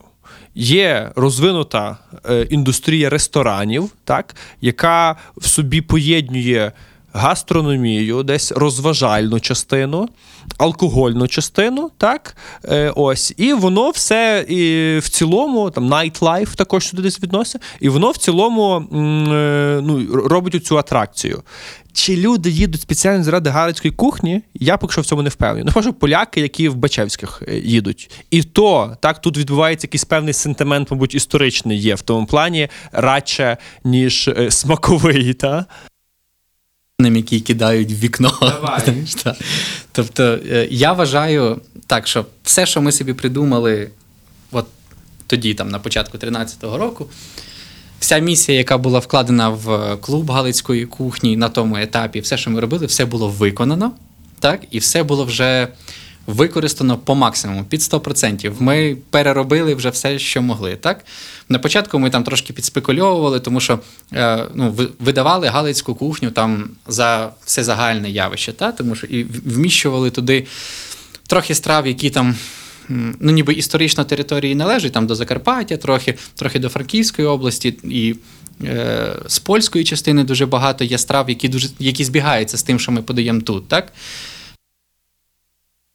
Є 0.55 1.11
розвинута 1.15 1.97
е, 2.29 2.41
індустрія 2.41 3.09
ресторанів, 3.09 3.91
так, 4.03 4.35
яка 4.61 5.15
в 5.37 5.47
собі 5.47 5.81
поєднує 5.81 6.71
гастрономію, 7.15 8.23
десь 8.23 8.51
розважальну 8.51 9.39
частину, 9.39 10.09
алкогольну 10.57 11.27
частину, 11.27 11.91
так, 11.97 12.37
е, 12.65 12.93
ось, 12.95 13.33
і 13.37 13.53
воно 13.53 13.89
все 13.89 14.45
і 14.49 14.99
в 14.99 15.09
цілому, 15.09 15.69
там 15.69 15.93
nightlife 15.93 16.55
також 16.55 16.87
сюди 16.87 17.01
десь 17.01 17.23
відноситься, 17.23 17.59
і 17.79 17.89
воно 17.89 18.11
в 18.11 18.17
цілому 18.17 18.77
е, 18.77 19.79
ну, 19.83 20.07
робить 20.11 20.65
цю 20.65 20.77
атракцію. 20.77 21.43
Чи 21.93 22.15
люди 22.15 22.49
їдуть 22.49 22.81
спеціально 22.81 23.23
заради 23.23 23.49
галицької 23.49 23.91
кухні? 23.91 24.41
Я 24.53 24.77
поки 24.77 24.91
що 24.91 25.01
в 25.01 25.05
цьому 25.05 25.21
не 25.21 25.29
впевнений. 25.29 25.63
Ну, 25.65 25.71
може, 25.75 25.91
поляки, 25.91 26.41
які 26.41 26.69
в 26.69 26.75
Бачевських 26.75 27.43
е, 27.47 27.57
їдуть. 27.57 28.11
І 28.31 28.43
то 28.43 28.97
так 28.99 29.21
тут 29.21 29.37
відбувається 29.37 29.87
якийсь 29.87 30.05
певний 30.05 30.33
сентимент, 30.33 30.91
мабуть, 30.91 31.15
історичний 31.15 31.77
є 31.77 31.95
в 31.95 32.01
тому 32.01 32.25
плані 32.25 32.67
радше, 32.91 33.57
ніж 33.83 34.27
е, 34.27 34.51
смаковий. 34.51 35.33
Та? 35.33 35.65
Ним, 36.99 37.15
які 37.15 37.39
кидають 37.39 37.91
в 37.91 37.95
вікно. 37.95 38.37
Давай. 38.41 38.81
Тобто, 39.91 40.23
е, 40.23 40.67
я 40.71 40.93
вважаю 40.93 41.61
так, 41.87 42.07
що 42.07 42.25
все, 42.43 42.65
що 42.65 42.81
ми 42.81 42.91
собі 42.91 43.13
придумали, 43.13 43.89
от 44.51 44.65
тоді, 45.27 45.53
там, 45.53 45.69
на 45.69 45.79
початку 45.79 46.17
13-го 46.17 46.77
року, 46.77 47.09
вся 47.99 48.19
місія, 48.19 48.57
яка 48.57 48.77
була 48.77 48.99
вкладена 48.99 49.49
в 49.49 49.97
клуб 49.97 50.31
Галицької 50.31 50.85
кухні 50.85 51.37
на 51.37 51.49
тому 51.49 51.77
етапі, 51.77 52.19
все, 52.19 52.37
що 52.37 52.51
ми 52.51 52.59
робили, 52.59 52.85
все 52.85 53.05
було 53.05 53.29
виконано, 53.29 53.91
так, 54.39 54.61
і 54.71 54.79
все 54.79 55.03
було 55.03 55.25
вже 55.25 55.67
використано 56.27 56.97
по 56.97 57.15
максимуму, 57.15 57.63
під 57.63 57.79
100%. 57.79 58.53
Ми 58.59 58.97
переробили 59.09 59.75
вже 59.75 59.89
все, 59.89 60.19
що 60.19 60.41
могли. 60.41 60.75
Так? 60.75 61.05
На 61.49 61.59
початку 61.59 61.99
ми 61.99 62.09
там 62.09 62.23
трошки 62.23 62.53
підспекульовували, 62.53 63.39
тому 63.39 63.59
що 63.59 63.79
е, 64.13 64.45
ну, 64.55 64.77
видавали 64.99 65.47
галицьку 65.47 65.95
кухню 65.95 66.31
там 66.31 66.69
за 66.87 67.31
все 67.45 67.63
загальне 67.63 68.09
явище, 68.09 68.53
так? 68.53 68.75
тому 68.75 68.95
що 68.95 69.07
і 69.07 69.23
вміщували 69.23 70.11
туди 70.11 70.45
трохи 71.27 71.55
страв, 71.55 71.87
які 71.87 72.09
там. 72.09 72.35
Ну, 73.19 73.31
ніби 73.31 73.53
історично 73.53 74.03
території 74.03 74.55
належать 74.55 74.91
там 74.91 75.07
до 75.07 75.15
Закарпаття, 75.15 75.77
трохи, 75.77 76.17
трохи 76.35 76.59
до 76.59 76.69
Франківської 76.69 77.27
області, 77.27 77.77
і 77.83 78.15
е, 78.63 79.15
з 79.27 79.39
польської 79.39 79.85
частини 79.85 80.23
дуже 80.23 80.45
багато 80.45 80.83
є 80.83 80.97
страв, 80.97 81.29
які 81.29 81.49
дуже 81.49 81.69
які 81.79 82.03
збігаються 82.03 82.57
з 82.57 82.63
тим, 82.63 82.79
що 82.79 82.91
ми 82.91 83.01
подаємо 83.01 83.41
тут. 83.41 83.67
Так? 83.67 83.93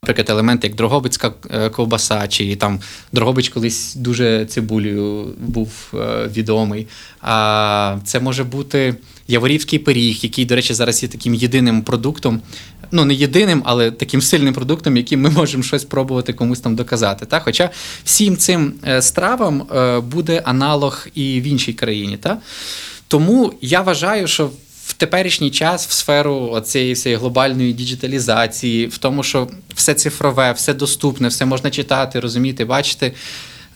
Наприклад, 0.03 0.29
елементи, 0.29 0.67
як 0.67 0.75
Дрогобицька 0.75 1.33
е, 1.49 1.69
ковбаса, 1.69 2.27
чи 2.27 2.55
там 2.55 2.79
Дрогобич 3.11 3.49
колись 3.49 3.95
дуже 3.95 4.45
цибулею 4.45 5.35
був 5.37 5.71
е, 5.93 6.27
відомий. 6.27 6.87
А 7.21 7.97
це 8.05 8.19
може 8.19 8.43
бути 8.43 8.95
Яворівський 9.27 9.79
пиріг, 9.79 10.19
який, 10.21 10.45
до 10.45 10.55
речі, 10.55 10.73
зараз 10.73 11.03
є 11.03 11.09
таким 11.09 11.33
єдиним 11.33 11.81
продуктом. 11.81 12.41
Ну, 12.91 13.05
не 13.05 13.13
єдиним, 13.13 13.61
але 13.65 13.91
таким 13.91 14.21
сильним 14.21 14.53
продуктом, 14.53 14.97
яким 14.97 15.21
ми 15.21 15.29
можемо 15.29 15.63
щось 15.63 15.85
пробувати 15.85 16.33
комусь 16.33 16.59
там 16.59 16.75
доказати. 16.75 17.25
Та? 17.25 17.39
Хоча 17.39 17.69
всім 18.03 18.37
цим 18.37 18.73
е, 18.87 19.01
стравам 19.01 19.67
буде 20.11 20.41
аналог 20.45 21.07
і 21.15 21.41
в 21.41 21.43
іншій 21.43 21.73
країні. 21.73 22.17
Та? 22.17 22.37
Тому 23.07 23.53
я 23.61 23.81
вважаю, 23.81 24.27
що 24.27 24.49
теперішній 25.01 25.51
час 25.51 25.87
в 25.87 25.91
сферу 25.91 26.61
цієї 26.65 26.93
всієї 26.93 27.19
глобальної 27.19 27.73
діджиталізації, 27.73 28.87
в 28.87 28.97
тому, 28.97 29.23
що 29.23 29.49
все 29.75 29.93
цифрове, 29.93 30.51
все 30.51 30.73
доступне, 30.73 31.27
все 31.27 31.45
можна 31.45 31.69
читати, 31.69 32.19
розуміти, 32.19 32.65
бачити. 32.65 33.13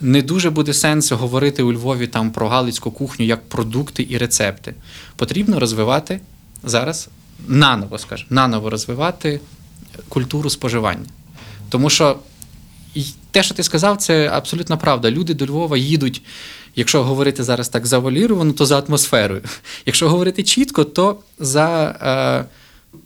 Не 0.00 0.22
дуже 0.22 0.50
буде 0.50 0.74
сенсу 0.74 1.16
говорити 1.16 1.62
у 1.62 1.72
Львові 1.72 2.06
там 2.06 2.30
про 2.30 2.48
галицьку 2.48 2.90
кухню 2.90 3.26
як 3.26 3.48
продукти 3.48 4.06
і 4.10 4.18
рецепти. 4.18 4.74
Потрібно 5.16 5.60
розвивати 5.60 6.20
зараз 6.64 7.08
наново, 7.48 7.98
скажімо, 7.98 8.28
наново 8.30 8.70
розвивати 8.70 9.40
культуру 10.08 10.50
споживання. 10.50 11.06
Тому 11.68 11.90
що 11.90 12.18
те, 13.30 13.42
що 13.42 13.54
ти 13.54 13.62
сказав, 13.62 13.96
це 13.96 14.28
абсолютно 14.28 14.78
правда. 14.78 15.10
Люди 15.10 15.34
до 15.34 15.46
Львова 15.46 15.76
їдуть, 15.76 16.22
якщо 16.76 17.04
говорити 17.04 17.44
зараз 17.44 17.68
так 17.68 17.86
завуаліровано, 17.86 18.52
то 18.52 18.66
за 18.66 18.78
атмосферою. 18.78 19.42
Якщо 19.86 20.08
говорити 20.08 20.42
чітко, 20.42 20.84
то 20.84 21.18
за 21.38 21.86
е, 22.02 22.44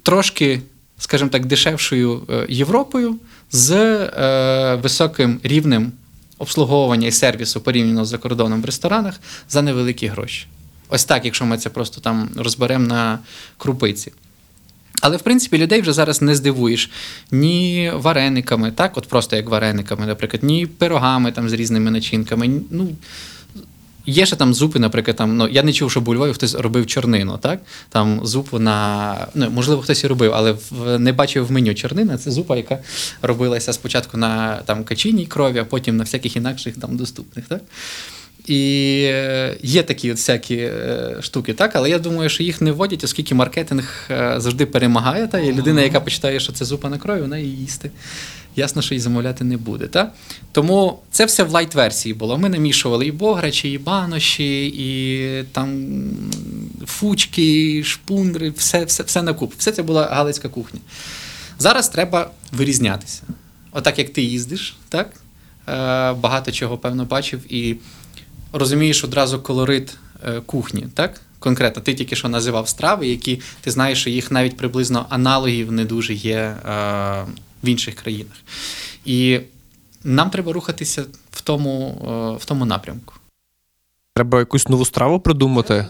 трошки, 0.03 0.61
скажімо 0.99 1.31
так, 1.31 1.47
дешевшою 1.47 2.23
е, 2.31 2.47
Європою 2.49 3.17
з 3.53 3.71
е, 3.73 4.79
високим 4.83 5.41
рівнем 5.43 5.93
обслуговування 6.39 7.07
і 7.07 7.13
сервісу 7.13 7.61
порівняно 7.61 8.05
з 8.05 8.09
закордоном 8.09 8.63
в 8.63 8.65
ресторанах 8.65 9.21
за 9.49 9.63
невеликі 9.63 10.07
гроші. 10.07 10.47
Ось 10.89 11.05
так, 11.05 11.25
якщо 11.25 11.45
ми 11.45 11.59
це 11.59 11.71
просто 11.71 12.01
там 12.01 12.29
розберемо 12.37 12.87
на 12.87 13.19
крупиці. 13.59 14.13
Але 15.01 15.17
в 15.17 15.23
принципі 15.23 15.59
людей 15.59 15.81
вже 15.81 15.93
зараз 15.93 16.23
не 16.23 16.35
здивуєш 16.35 16.91
ні 17.31 17.93
варениками, 17.95 18.71
так, 18.71 18.97
от 18.97 19.09
просто 19.09 19.37
як 19.37 19.49
варениками, 19.49 20.07
наприклад, 20.07 20.43
ні 20.43 20.67
пирогами 20.67 21.33
там 21.33 21.49
з 21.49 21.53
різними 21.53 21.91
начинками. 21.91 22.51
Ну, 22.71 22.89
є 24.07 24.27
ще 24.27 24.37
там 24.37 24.55
зупи, 24.55 24.79
наприклад, 24.79 25.17
там, 25.17 25.37
ну, 25.37 25.49
я 25.49 25.63
не 25.63 25.73
чув, 25.73 25.91
щоб 25.91 26.09
у 26.09 26.15
Львові 26.15 26.33
хтось 26.33 26.55
робив 26.55 26.87
чорнину, 26.87 27.39
так? 27.39 27.61
Там 27.89 28.21
зупу 28.27 28.59
на. 28.59 29.17
Ну, 29.35 29.51
можливо, 29.51 29.83
хтось 29.83 30.05
і 30.05 30.07
робив, 30.07 30.33
але 30.35 30.53
в, 30.71 30.99
не 30.99 31.13
бачив 31.13 31.47
в 31.47 31.53
меню 31.53 31.75
чорнина. 31.75 32.19
Це 32.19 32.31
зупа, 32.31 32.57
яка 32.57 32.79
робилася 33.23 33.73
спочатку 33.73 34.17
на 34.17 34.57
там, 34.57 34.85
качиній 34.85 35.27
крові, 35.27 35.59
а 35.59 35.65
потім 35.65 35.97
на 35.97 36.05
всяких 36.05 36.37
інакших 36.37 36.77
там 36.77 36.97
доступних. 36.97 37.47
Так? 37.47 37.61
І 38.47 39.03
е, 39.05 39.57
є 39.63 39.83
такі 39.83 40.11
от 40.11 40.17
всякі 40.17 40.57
е, 40.57 41.17
штуки, 41.21 41.55
так, 41.55 41.77
але 41.77 41.91
я 41.91 41.99
думаю, 41.99 42.29
що 42.29 42.43
їх 42.43 42.61
не 42.61 42.73
вводять, 42.73 43.05
оскільки 43.05 43.35
маркетинг 43.35 44.09
е, 44.11 44.35
завжди 44.37 44.67
перемагає. 44.67 45.27
Та, 45.27 45.39
і 45.39 45.53
людина, 45.53 45.83
яка 45.83 46.01
почитає, 46.01 46.41
що 46.41 46.53
це 46.53 46.65
зупа 46.65 46.89
на 46.89 46.99
крові, 46.99 47.21
вона 47.21 47.39
її 47.39 47.57
їсти. 47.57 47.91
Ясно, 48.57 48.83
що 48.83 48.95
її 48.95 49.03
замовляти 49.03 49.45
не 49.45 49.57
буде. 49.57 49.87
Та? 49.87 50.13
Тому 50.53 50.99
це 51.11 51.25
все 51.25 51.45
в 51.45 51.51
лайт-версії 51.51 52.15
було. 52.15 52.39
Ми 52.39 52.49
намішували 52.49 53.07
і 53.07 53.13
бограчі, 53.13 53.73
і 53.73 53.79
баноші, 53.79 54.67
і 54.67 55.45
там 55.53 55.89
фучки, 56.87 57.83
шпундри, 57.85 58.51
все, 58.51 58.85
все, 58.85 59.03
все 59.03 59.23
на 59.23 59.35
куп. 59.35 59.55
Все 59.59 59.73
це 59.73 59.83
була 59.83 60.07
галицька 60.07 60.49
кухня. 60.49 60.81
Зараз 61.59 61.89
треба 61.89 62.31
вирізнятися. 62.53 63.23
Отак 63.73 63.99
як 63.99 64.13
ти 64.13 64.23
їздиш, 64.23 64.77
так? 64.89 65.13
Е, 65.69 66.13
багато 66.13 66.53
чого 66.53 66.79
певно 66.79 67.05
бачив 67.05 67.53
і 67.53 67.77
розумієш 68.53 69.05
одразу 69.05 69.41
колорит 69.41 69.97
е, 70.29 70.41
кухні, 70.47 70.87
так? 70.95 71.21
Конкретно, 71.39 71.83
ти 71.83 71.95
тільки 71.95 72.17
що 72.17 72.29
називав 72.29 72.69
страви, 72.69 73.07
які 73.07 73.41
ти 73.61 73.71
знаєш, 73.71 74.01
що 74.01 74.11
їх 74.11 74.31
навіть 74.31 74.57
приблизно 74.57 75.07
аналогів 75.09 75.73
не 75.73 75.85
дуже 75.85 76.15
є 76.15 76.37
е, 76.37 77.25
в 77.63 77.69
інших 77.69 77.95
країнах. 77.95 78.37
І 79.05 79.41
нам 80.05 80.31
треба 80.31 80.53
рухатися 80.53 81.05
в 81.31 81.41
тому, 81.41 82.03
е, 82.05 82.43
в 82.43 82.45
тому 82.45 82.65
напрямку. 82.65 83.15
Треба 84.15 84.39
якусь 84.39 84.69
нову 84.69 84.85
страву 84.85 85.21
придумати. 85.21 85.87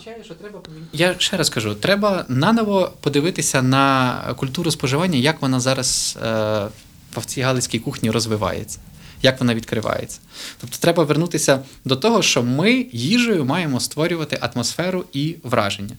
Я 0.92 1.14
ще 1.18 1.36
раз 1.36 1.50
кажу: 1.50 1.74
треба 1.74 2.24
наново 2.28 2.92
подивитися 3.00 3.62
на 3.62 4.14
культуру 4.36 4.70
споживання, 4.70 5.18
як 5.18 5.42
вона 5.42 5.60
зараз 5.60 6.18
е, 6.22 6.68
в 7.16 7.24
цій 7.24 7.40
галицькій 7.40 7.78
кухні 7.78 8.10
розвивається, 8.10 8.78
як 9.22 9.40
вона 9.40 9.54
відкривається. 9.54 10.20
Тобто 10.60 10.76
треба 10.80 11.04
вернутися 11.04 11.60
до 11.84 11.96
того, 11.96 12.22
що 12.22 12.42
ми 12.42 12.86
їжею 12.92 13.44
маємо 13.44 13.80
створювати 13.80 14.38
атмосферу 14.40 15.04
і 15.12 15.36
враження. 15.42 15.96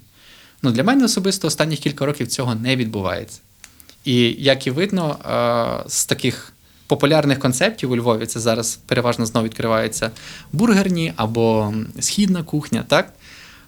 Ну, 0.61 0.71
для 0.71 0.83
мене 0.83 1.05
особисто 1.05 1.47
останніх 1.47 1.79
кілька 1.79 2.05
років 2.05 2.27
цього 2.27 2.55
не 2.55 2.75
відбувається. 2.75 3.39
І 4.05 4.35
як 4.39 4.67
і 4.67 4.71
видно, 4.71 5.17
е, 5.85 5.89
з 5.89 6.05
таких 6.05 6.53
популярних 6.87 7.39
концептів 7.39 7.91
у 7.91 7.95
Львові 7.95 8.25
це 8.25 8.39
зараз 8.39 8.79
переважно 8.85 9.25
знову 9.25 9.45
відкриваються 9.45 10.11
бургерні 10.51 11.13
або 11.15 11.73
східна 11.99 12.43
кухня, 12.43 12.83
так? 12.87 13.13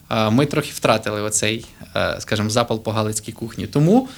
Е, 0.10 0.30
Ми 0.30 0.46
трохи 0.46 0.72
втратили 0.74 1.22
оцей, 1.22 1.66
е, 1.96 2.18
скажімо, 2.20 2.50
запал 2.50 2.84
по 2.84 2.92
галицькій 2.92 3.32
кухні. 3.32 3.68
Тому 3.68 4.10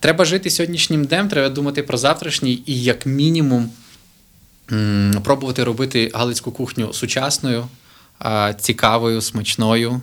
треба 0.00 0.24
жити 0.24 0.50
сьогоднішнім 0.50 1.04
днем, 1.04 1.28
треба 1.28 1.48
думати 1.48 1.82
про 1.82 1.98
завтрашній 1.98 2.62
і, 2.66 2.82
як 2.82 3.06
мінімум, 3.06 3.70
пробувати 5.24 5.64
робити 5.64 6.10
галицьку 6.14 6.52
кухню 6.52 6.92
сучасною, 6.92 7.68
цікавою, 8.60 9.20
смачною 9.20 10.00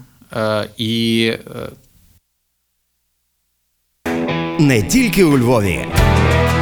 і 0.78 1.34
Не 4.60 4.82
тільки 4.82 5.24
у 5.24 5.38
Львові. 5.38 5.86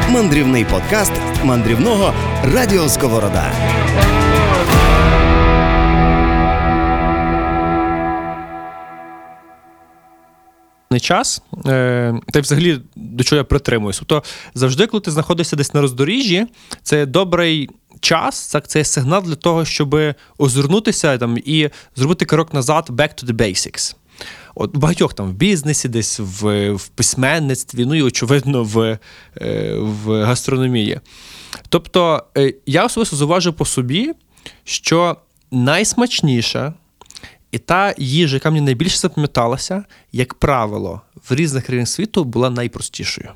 Мандрівний 0.09 0.65
подкаст 0.65 1.11
мандрівного 1.43 2.13
Радіо 2.43 2.89
Сковорода. 2.89 3.51
не 10.91 10.99
час, 10.99 11.41
е, 11.65 12.13
та 12.31 12.39
й 12.39 12.41
взагалі 12.41 12.79
до 12.95 13.23
чого 13.23 13.37
я 13.37 13.43
притримуюсь. 13.43 13.97
Тобто 13.97 14.23
завжди, 14.53 14.87
коли 14.87 15.01
ти 15.01 15.11
знаходишся 15.11 15.55
десь 15.55 15.73
на 15.73 15.81
роздоріжжі, 15.81 16.45
це 16.83 17.05
добрий 17.05 17.69
час, 17.99 18.47
так, 18.47 18.67
це 18.67 18.83
сигнал 18.83 19.23
для 19.23 19.35
того, 19.35 19.65
щоб 19.65 19.99
озирнутися 20.37 21.17
там, 21.17 21.37
і 21.45 21.69
зробити 21.95 22.25
крок 22.25 22.53
назад 22.53 22.87
back 22.89 23.23
to 23.23 23.25
the 23.25 23.33
basics. 23.33 23.95
От 24.55 24.77
багатьох 24.77 25.13
там 25.13 25.29
в 25.29 25.33
бізнесі, 25.33 25.89
десь 25.89 26.19
в, 26.19 26.71
в 26.71 26.88
письменництві, 26.88 27.85
ну 27.85 27.95
і 27.95 28.01
очевидно 28.01 28.63
в, 28.63 29.00
е, 29.41 29.75
в 29.79 30.24
гастрономії. 30.24 31.00
Тобто, 31.69 32.24
е, 32.38 32.53
я 32.65 32.85
особисто 32.85 33.15
зуважу 33.15 33.53
по 33.53 33.65
собі, 33.65 34.13
що 34.63 35.17
найсмачніша 35.51 36.74
і 37.51 37.57
та 37.57 37.95
їжа, 37.97 38.35
яка 38.35 38.51
мені 38.51 38.65
найбільше 38.65 38.97
запам'яталася, 38.97 39.83
як 40.12 40.33
правило, 40.33 41.01
в 41.29 41.35
різних 41.35 41.65
країнах 41.65 41.89
світу 41.89 42.24
була 42.24 42.50
найпростішою. 42.50 43.31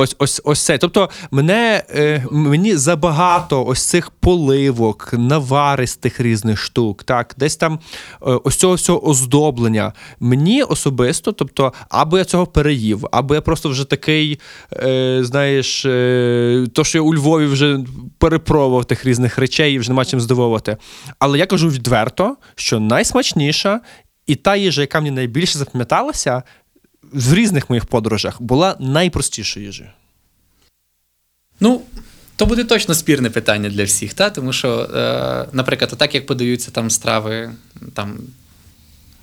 Ось 0.00 0.16
ось 0.18 0.40
ось 0.44 0.64
це. 0.64 0.78
Тобто, 0.78 1.10
мене, 1.30 1.84
е, 1.90 2.24
мені 2.30 2.76
забагато 2.76 3.64
ось 3.64 3.86
цих 3.86 4.10
поливок, 4.10 5.10
наваристих 5.12 6.20
різних 6.20 6.58
штук, 6.58 7.04
так, 7.04 7.34
десь 7.38 7.56
там 7.56 7.78
е, 8.22 8.38
ось 8.44 8.56
цього 8.56 8.74
всього 8.74 9.08
оздоблення. 9.08 9.92
Мені 10.20 10.62
особисто, 10.62 11.32
тобто, 11.32 11.72
або 11.88 12.18
я 12.18 12.24
цього 12.24 12.46
переїв, 12.46 13.06
або 13.12 13.34
я 13.34 13.40
просто 13.40 13.68
вже 13.68 13.84
такий, 13.84 14.40
е, 14.72 15.20
знаєш, 15.22 15.84
е, 15.84 16.66
то, 16.72 16.84
що 16.84 16.98
я 16.98 17.02
у 17.02 17.14
Львові 17.14 17.46
вже 17.46 17.80
перепробував 18.18 18.84
тих 18.84 19.04
різних 19.04 19.38
речей 19.38 19.74
і 19.74 19.78
вже 19.78 19.90
нема 19.90 20.04
чим 20.04 20.20
здивувати. 20.20 20.76
Але 21.18 21.38
я 21.38 21.46
кажу 21.46 21.68
відверто, 21.68 22.36
що 22.54 22.80
найсмачніша 22.80 23.80
і 24.26 24.34
та 24.34 24.56
їжа, 24.56 24.80
яка 24.80 25.00
мені 25.00 25.10
найбільше 25.10 25.58
запам'яталася, 25.58 26.42
в 27.12 27.34
різних 27.34 27.70
моїх 27.70 27.86
подорожах 27.86 28.42
була 28.42 28.76
найпростішою 28.80 29.66
їжею. 29.66 29.90
Ну, 31.60 31.82
то 32.36 32.46
буде 32.46 32.64
точно 32.64 32.94
спірне 32.94 33.30
питання 33.30 33.68
для 33.68 33.84
всіх, 33.84 34.14
та? 34.14 34.30
тому 34.30 34.52
що, 34.52 34.80
е, 34.80 35.48
наприклад, 35.52 35.94
так 35.98 36.14
як 36.14 36.26
подаються 36.26 36.70
там 36.70 36.90
страви 36.90 37.52
там, 37.94 38.18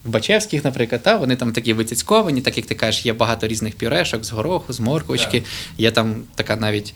в 0.04 0.10
Бачевських, 0.10 0.64
наприклад, 0.64 1.04
та? 1.04 1.18
вони 1.18 1.36
там 1.36 1.54
такі 1.54 1.74
вицяцьковані, 1.74 2.42
так 2.42 2.58
як 2.58 2.66
ти 2.66 2.76
кажеш, 2.76 3.06
є 3.06 3.14
багато 3.14 3.48
різних 3.48 3.76
пюрешок 3.76 4.24
з 4.24 4.32
гороху, 4.32 4.74
з 4.74 4.80
морковочки, 4.80 5.44
є 5.78 5.92
там 5.92 6.24
така 6.36 6.56
навіть. 6.56 6.94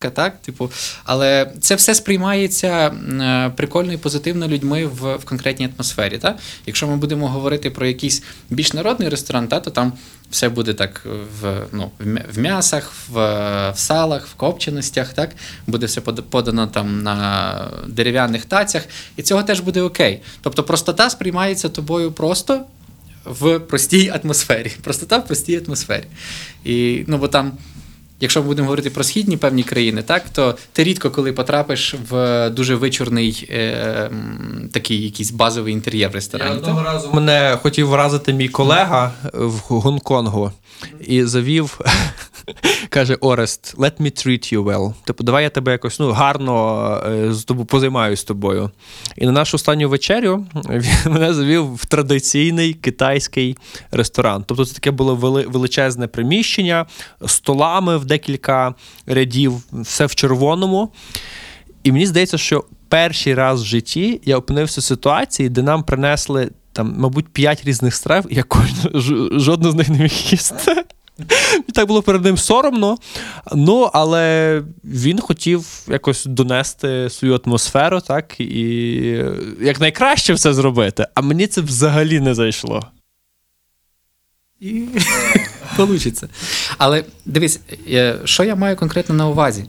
Так, 0.00 0.42
типу, 0.42 0.70
але 1.04 1.52
це 1.60 1.74
все 1.74 1.94
сприймається 1.94 2.68
е, 2.86 3.52
прикольно 3.56 3.92
і 3.92 3.96
позитивно 3.96 4.48
людьми 4.48 4.86
в, 4.86 5.16
в 5.16 5.24
конкретній 5.24 5.68
атмосфері. 5.74 6.18
Так? 6.18 6.38
Якщо 6.66 6.86
ми 6.86 6.96
будемо 6.96 7.28
говорити 7.28 7.70
про 7.70 7.86
якийсь 7.86 8.22
більш 8.50 8.72
народний 8.72 9.08
ресторан, 9.08 9.48
та, 9.48 9.60
то 9.60 9.70
там 9.70 9.92
все 10.30 10.48
буде 10.48 10.74
так 10.74 11.06
в, 11.40 11.66
ну, 11.72 11.90
в 12.34 12.38
м'ясах, 12.38 12.92
в, 13.08 13.14
в 13.70 13.78
салах, 13.78 14.26
в 14.26 14.34
копченостях, 14.34 15.12
так? 15.12 15.30
буде 15.66 15.86
все 15.86 16.00
подано 16.00 16.66
там 16.66 17.02
на 17.02 17.70
дерев'яних 17.86 18.44
тацях, 18.44 18.82
і 19.16 19.22
цього 19.22 19.42
теж 19.42 19.60
буде 19.60 19.82
окей. 19.82 20.22
Тобто 20.40 20.62
простота 20.62 21.10
сприймається 21.10 21.68
тобою 21.68 22.12
просто 22.12 22.64
в 23.24 23.58
простій 23.58 24.12
атмосфері. 24.22 24.72
Простота 24.82 25.18
в 25.18 25.26
простій 25.26 25.62
атмосфері. 25.66 26.04
І, 26.64 27.04
ну, 27.06 27.18
бо 27.18 27.28
там. 27.28 27.52
Якщо 28.20 28.40
ми 28.42 28.46
будемо 28.46 28.66
говорити 28.66 28.90
про 28.90 29.04
східні 29.04 29.36
певні 29.36 29.62
країни, 29.62 30.02
так 30.02 30.22
то 30.32 30.56
ти 30.72 30.84
рідко 30.84 31.10
коли 31.10 31.32
потрапиш 31.32 31.94
в 32.10 32.50
дуже 32.50 32.74
вичурний 32.74 33.48
е, 33.50 34.10
такий 34.72 35.04
якийсь 35.04 35.30
базовий 35.30 35.72
інтер'єр 35.72 36.10
в 36.10 36.14
ресторані. 36.14 36.56
одного 36.56 36.82
разу 36.82 37.10
мене 37.12 37.58
хотів 37.62 37.88
вразити 37.88 38.32
мій 38.32 38.48
колега 38.48 39.12
в 39.32 39.58
Гонконгу 39.68 40.52
і 41.00 41.24
завів, 41.24 41.80
каже: 42.88 43.14
Орест, 43.14 43.74
let 43.78 44.00
me 44.00 44.26
treat 44.26 44.54
you 44.54 44.64
well. 44.64 44.94
Типу, 45.04 45.24
давай 45.24 45.42
я 45.44 45.50
тебе 45.50 45.72
якось 45.72 45.98
ну, 45.98 46.10
гарно 46.10 47.02
е, 47.06 47.32
з 48.16 48.24
тобою. 48.24 48.70
І 49.16 49.26
на 49.26 49.32
нашу 49.32 49.54
останню 49.54 49.88
вечерю 49.88 50.46
він 50.54 50.84
мене 51.12 51.34
завів 51.34 51.74
в 51.74 51.86
традиційний 51.86 52.74
китайський 52.74 53.56
ресторан. 53.90 54.44
Тобто 54.46 54.64
це 54.64 54.74
таке 54.74 54.90
було 54.90 55.14
величезне 55.48 56.06
приміщення 56.06 56.86
столами 57.26 57.96
в 57.96 58.04
декілька 58.04 58.74
рядів, 59.06 59.52
все 59.72 60.06
в 60.06 60.14
червоному. 60.14 60.92
І 61.84 61.92
мені 61.92 62.06
здається, 62.06 62.38
що 62.38 62.64
перший 62.88 63.34
раз 63.34 63.62
в 63.62 63.64
житті 63.64 64.20
я 64.24 64.36
опинився 64.36 64.80
в 64.80 64.84
ситуації, 64.84 65.48
де 65.48 65.62
нам 65.62 65.82
принесли 65.82 66.50
там, 66.72 66.94
мабуть, 66.98 67.28
п'ять 67.28 67.64
різних 67.64 67.94
страв, 67.94 68.26
я 68.30 68.42
кожну, 68.42 68.90
жодну 69.40 69.70
з 69.70 69.74
них 69.74 69.88
не 69.88 69.98
міг 69.98 70.12
їсти. 70.12 70.84
Так 71.74 71.88
було 71.88 72.02
перед 72.02 72.24
ним 72.24 72.36
соромно. 72.38 72.96
Ну, 73.54 73.90
але 73.92 74.62
він 74.84 75.20
хотів 75.20 75.66
якось 75.88 76.24
донести 76.24 77.10
свою 77.10 77.40
атмосферу, 77.44 78.00
так, 78.00 78.40
і 78.40 79.24
як 79.60 79.80
найкраще 79.80 80.32
все 80.32 80.54
зробити. 80.54 81.06
А 81.14 81.20
мені 81.20 81.46
це 81.46 81.60
взагалі 81.60 82.20
не 82.20 82.34
зайшло. 82.34 82.86
І 84.60 84.84
получиться. 85.76 86.28
Але 86.78 87.04
дивись, 87.26 87.60
е, 87.90 88.18
що 88.24 88.44
я 88.44 88.56
маю 88.56 88.76
конкретно 88.76 89.14
на 89.14 89.28
увазі? 89.28 89.64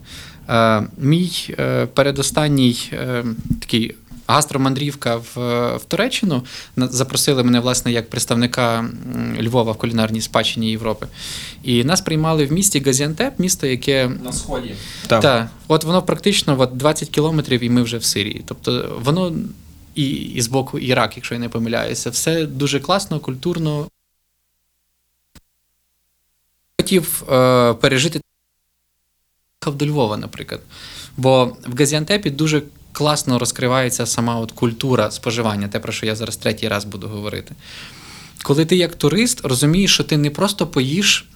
Е, 0.50 0.84
Мій 0.98 1.56
е, 1.60 1.86
передостанній 1.86 2.92
такий 3.60 3.96
гастромандрівка 4.30 5.16
в, 5.16 5.36
в 5.78 5.86
Туреччину 5.88 6.46
запросили 6.76 7.44
мене, 7.44 7.60
власне, 7.60 7.92
як 7.92 8.10
представника 8.10 8.90
Львова 9.42 9.72
в 9.72 9.78
кулінарній 9.78 10.22
спадщині 10.22 10.72
Європи. 10.72 11.08
І 11.64 11.84
нас 11.84 12.02
приймали 12.02 12.46
в 12.46 12.52
місті 12.52 12.80
Газіантеп, 12.80 13.40
місто, 13.40 13.68
яке 13.68 14.08
На 14.24 14.34
сході. 14.34 14.76
так, 15.08 15.50
от 15.68 15.84
воно 15.84 16.02
практично 16.02 16.56
от 16.60 16.78
20 16.78 17.10
кілометрів, 17.10 17.64
і 17.64 17.70
ми 17.70 17.82
вже 17.82 17.98
в 17.98 18.04
Сирії. 18.04 18.44
Тобто 18.46 19.00
воно 19.04 19.34
і, 19.96 20.10
і 20.12 20.42
з 20.42 20.48
боку 20.48 20.80
Ірак, 20.80 21.16
якщо 21.16 21.36
я 21.36 21.40
не 21.40 21.50
помиляюся, 21.50 22.10
все 22.10 22.46
дуже 22.46 22.80
класно, 22.80 23.20
культурно. 23.20 23.88
Хотів 26.80 27.24
е, 27.32 27.74
пережити 27.74 28.22
до 29.68 29.86
Львова, 29.86 30.18
наприклад. 30.18 30.62
Бо 31.18 31.46
в 31.68 31.78
Газіантепі 31.78 32.30
дуже 32.30 32.62
класно 32.92 33.40
розкривається 33.40 34.06
сама 34.06 34.36
от 34.36 34.52
культура 34.52 35.12
споживання, 35.12 35.68
те, 35.68 35.80
про 35.80 35.92
що 35.92 36.06
я 36.06 36.16
зараз 36.16 36.38
третій 36.38 36.68
раз 36.68 36.86
буду 36.86 37.08
говорити. 37.08 37.56
Коли 38.44 38.66
ти 38.66 38.76
як 38.76 38.96
турист 38.96 39.42
розумієш, 39.46 39.94
що 39.94 40.04
ти 40.04 40.18
не 40.18 40.30
просто 40.30 40.68
поїш 40.68 41.30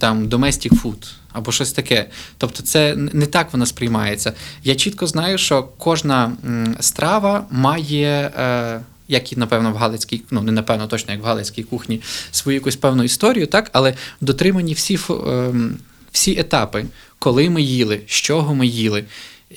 там 0.00 0.28
domestic 0.28 0.82
food 0.82 1.12
або 1.32 1.52
щось 1.52 1.72
таке. 1.72 2.08
Тобто, 2.38 2.62
це 2.62 2.94
не 2.96 3.26
так 3.26 3.52
воно 3.52 3.66
сприймається. 3.66 4.32
Я 4.64 4.74
чітко 4.74 5.06
знаю, 5.06 5.38
що 5.38 5.62
кожна 5.62 6.32
страва 6.80 7.46
має. 7.50 8.32
Е, 8.38 8.80
як 9.08 9.32
і, 9.32 9.36
напевно, 9.36 9.72
в 9.72 9.76
Галицькій, 9.76 10.22
ну 10.30 10.42
не 10.42 10.52
напевно, 10.52 10.86
точно 10.86 11.12
як 11.12 11.22
в 11.22 11.24
Галицькій 11.24 11.62
кухні, 11.62 12.00
свою 12.30 12.54
якусь 12.54 12.76
певну 12.76 13.02
історію, 13.02 13.46
так, 13.46 13.70
але 13.72 13.94
дотримані 14.20 14.72
всі, 14.72 14.98
ем, 15.10 15.76
всі 16.12 16.38
етапи, 16.38 16.84
коли 17.18 17.50
ми 17.50 17.62
їли, 17.62 18.00
з 18.06 18.12
чого 18.12 18.54
ми 18.54 18.66
їли. 18.66 19.04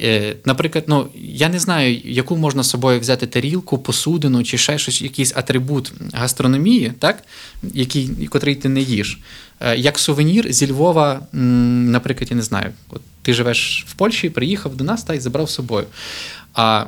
Е, 0.02 0.36
Наприклад, 0.46 0.84
ну 0.88 1.08
я 1.16 1.50
не 1.50 1.60
знаю, 1.60 2.02
яку 2.04 2.38
можна 2.38 2.64
з 2.64 2.70
собою 2.70 3.00
взяти 3.00 3.28
тарілку, 3.28 3.78
посудину 3.78 4.44
чи 4.44 4.58
ще 4.58 4.78
щось, 4.78 5.02
якийсь 5.02 5.34
атрибут 5.36 5.94
гастрономії, 6.14 6.94
так, 7.00 7.24
який, 7.74 8.28
котрий 8.30 8.56
ти 8.56 8.70
не 8.70 8.82
їш. 8.82 9.20
Е, 9.60 9.78
Як 9.78 10.00
сувенір 10.00 10.54
зі 10.54 10.72
Львова, 10.72 11.22
наприклад, 11.32 12.32
я 12.32 12.38
не 12.38 12.44
знаю, 12.44 12.72
от 12.90 13.02
ти 13.22 13.34
живеш 13.34 13.86
в 13.88 13.94
Польщі, 13.94 14.30
приїхав 14.30 14.76
до 14.76 14.84
нас 14.84 15.04
та 15.04 15.14
й 15.14 15.20
забрав 15.20 15.50
з 15.50 15.54
собою. 15.54 15.86
А 16.54 16.86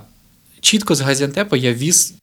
чітко 0.61 0.95
з 0.95 1.01
Газіантепа 1.01 1.57
я 1.57 1.73
віз 1.73 2.13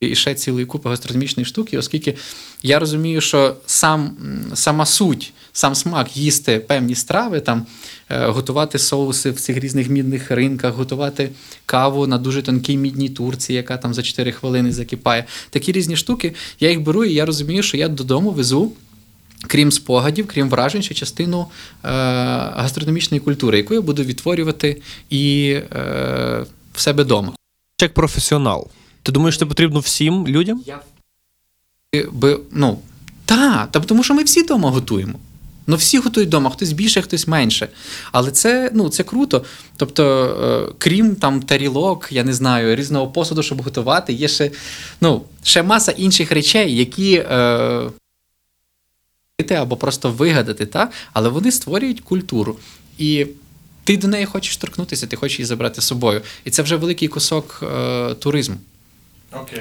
і 0.00 0.14
ще 0.14 0.34
цілої 0.34 0.66
купи 0.66 0.88
гастрономічної 0.88 1.44
штуки, 1.44 1.78
оскільки 1.78 2.16
я 2.62 2.78
розумію, 2.78 3.20
що 3.20 3.56
сам, 3.66 4.16
сама 4.54 4.86
суть, 4.86 5.32
сам 5.52 5.74
смак 5.74 6.16
їсти 6.16 6.58
певні 6.58 6.94
страви, 6.94 7.40
там, 7.40 7.66
е, 8.10 8.26
готувати 8.26 8.78
соуси 8.78 9.30
в 9.30 9.40
цих 9.40 9.56
різних 9.56 9.88
мідних 9.88 10.30
ринках, 10.30 10.74
готувати 10.74 11.30
каву 11.66 12.06
на 12.06 12.18
дуже 12.18 12.42
тонкій 12.42 12.76
мідній 12.76 13.08
турці, 13.08 13.52
яка 13.54 13.76
там 13.76 13.94
за 13.94 14.02
4 14.02 14.32
хвилини 14.32 14.72
закипає. 14.72 15.24
Такі 15.50 15.72
різні 15.72 15.96
штуки, 15.96 16.34
я 16.60 16.70
їх 16.70 16.80
беру, 16.80 17.04
і 17.04 17.14
я 17.14 17.26
розумію, 17.26 17.62
що 17.62 17.76
я 17.76 17.88
додому 17.88 18.30
везу. 18.30 18.72
Крім 19.46 19.72
спогадів, 19.72 20.26
крім 20.26 20.48
вражень, 20.48 20.82
ще 20.82 20.94
частину 20.94 21.40
е, 21.40 21.88
гастрономічної 22.54 23.20
культури, 23.20 23.58
яку 23.58 23.74
я 23.74 23.80
буду 23.80 24.04
відтворювати 24.04 24.82
і 25.10 25.50
е, 25.50 26.44
в 26.74 26.80
себе 26.80 27.02
вдома. 27.02 27.32
Як 27.80 27.94
професіонал. 27.94 28.70
Ти 29.08 29.12
думаєш, 29.12 29.38
це 29.38 29.46
потрібно 29.46 29.80
всім 29.80 30.26
людям? 30.26 30.62
Я 30.66 30.80
ну, 32.52 32.78
та, 33.24 33.68
та 33.70 33.80
тому 33.80 34.02
що 34.02 34.14
ми 34.14 34.22
всі 34.22 34.42
вдома 34.42 34.70
готуємо. 34.70 35.18
Ну, 35.66 35.76
всі 35.76 35.98
готують 35.98 36.28
вдома, 36.28 36.50
хтось 36.50 36.72
більше, 36.72 37.02
хтось 37.02 37.28
менше. 37.28 37.68
Але 38.12 38.30
це, 38.30 38.70
ну, 38.74 38.88
це 38.88 39.02
круто. 39.02 39.44
Тобто, 39.76 40.24
е, 40.70 40.74
крім 40.78 41.16
там 41.16 41.42
тарілок, 41.42 42.08
я 42.10 42.24
не 42.24 42.34
знаю, 42.34 42.76
різного 42.76 43.08
посуду, 43.08 43.42
щоб 43.42 43.62
готувати, 43.62 44.12
є 44.12 44.28
ще, 44.28 44.50
ну, 45.00 45.22
ще 45.42 45.62
маса 45.62 45.92
інших 45.92 46.32
речей, 46.32 46.76
які. 46.76 47.14
Е, 47.14 47.90
або 49.50 49.76
просто 49.76 50.10
вигадати, 50.10 50.66
та? 50.66 50.90
але 51.12 51.28
вони 51.28 51.52
створюють 51.52 52.00
культуру. 52.00 52.56
І 52.98 53.26
ти 53.84 53.96
до 53.96 54.08
неї 54.08 54.24
хочеш 54.24 54.56
торкнутися, 54.56 55.06
ти 55.06 55.16
хочеш 55.16 55.38
її 55.38 55.46
забрати 55.46 55.80
з 55.80 55.84
собою. 55.84 56.22
І 56.44 56.50
це 56.50 56.62
вже 56.62 56.76
великий 56.76 57.08
кусок 57.08 57.60
е, 57.62 58.14
туризму. 58.14 58.56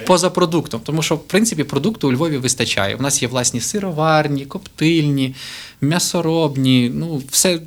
Поза 0.06 0.30
продуктом, 0.30 0.82
тому 0.84 1.01
що 1.01 1.15
в 1.15 1.27
принципі 1.27 1.63
продукту 1.63 2.10
у 2.10 2.12
Львові 2.12 2.38
вистачає. 2.38 2.95
У 2.95 3.01
нас 3.01 3.21
є 3.21 3.27
власні 3.27 3.62
сироварні, 3.62 4.45
коптильні, 4.45 5.36
м'ясоробні, 5.82 6.91
ну 6.93 7.21
все. 7.30 7.60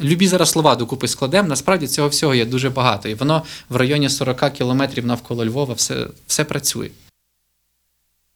Любі 0.00 0.28
зараз 0.28 0.50
слова 0.50 0.76
докупи 0.76 1.08
складемо. 1.08 1.48
Насправді 1.48 1.86
цього 1.86 2.08
всього 2.08 2.34
є 2.34 2.44
дуже 2.44 2.70
багато. 2.70 3.08
І 3.08 3.14
воно 3.14 3.42
в 3.68 3.76
районі 3.76 4.08
40 4.08 4.52
кілометрів 4.52 5.06
навколо 5.06 5.46
Львова 5.46 5.74
все, 5.74 6.06
все 6.26 6.44
працює. 6.44 6.90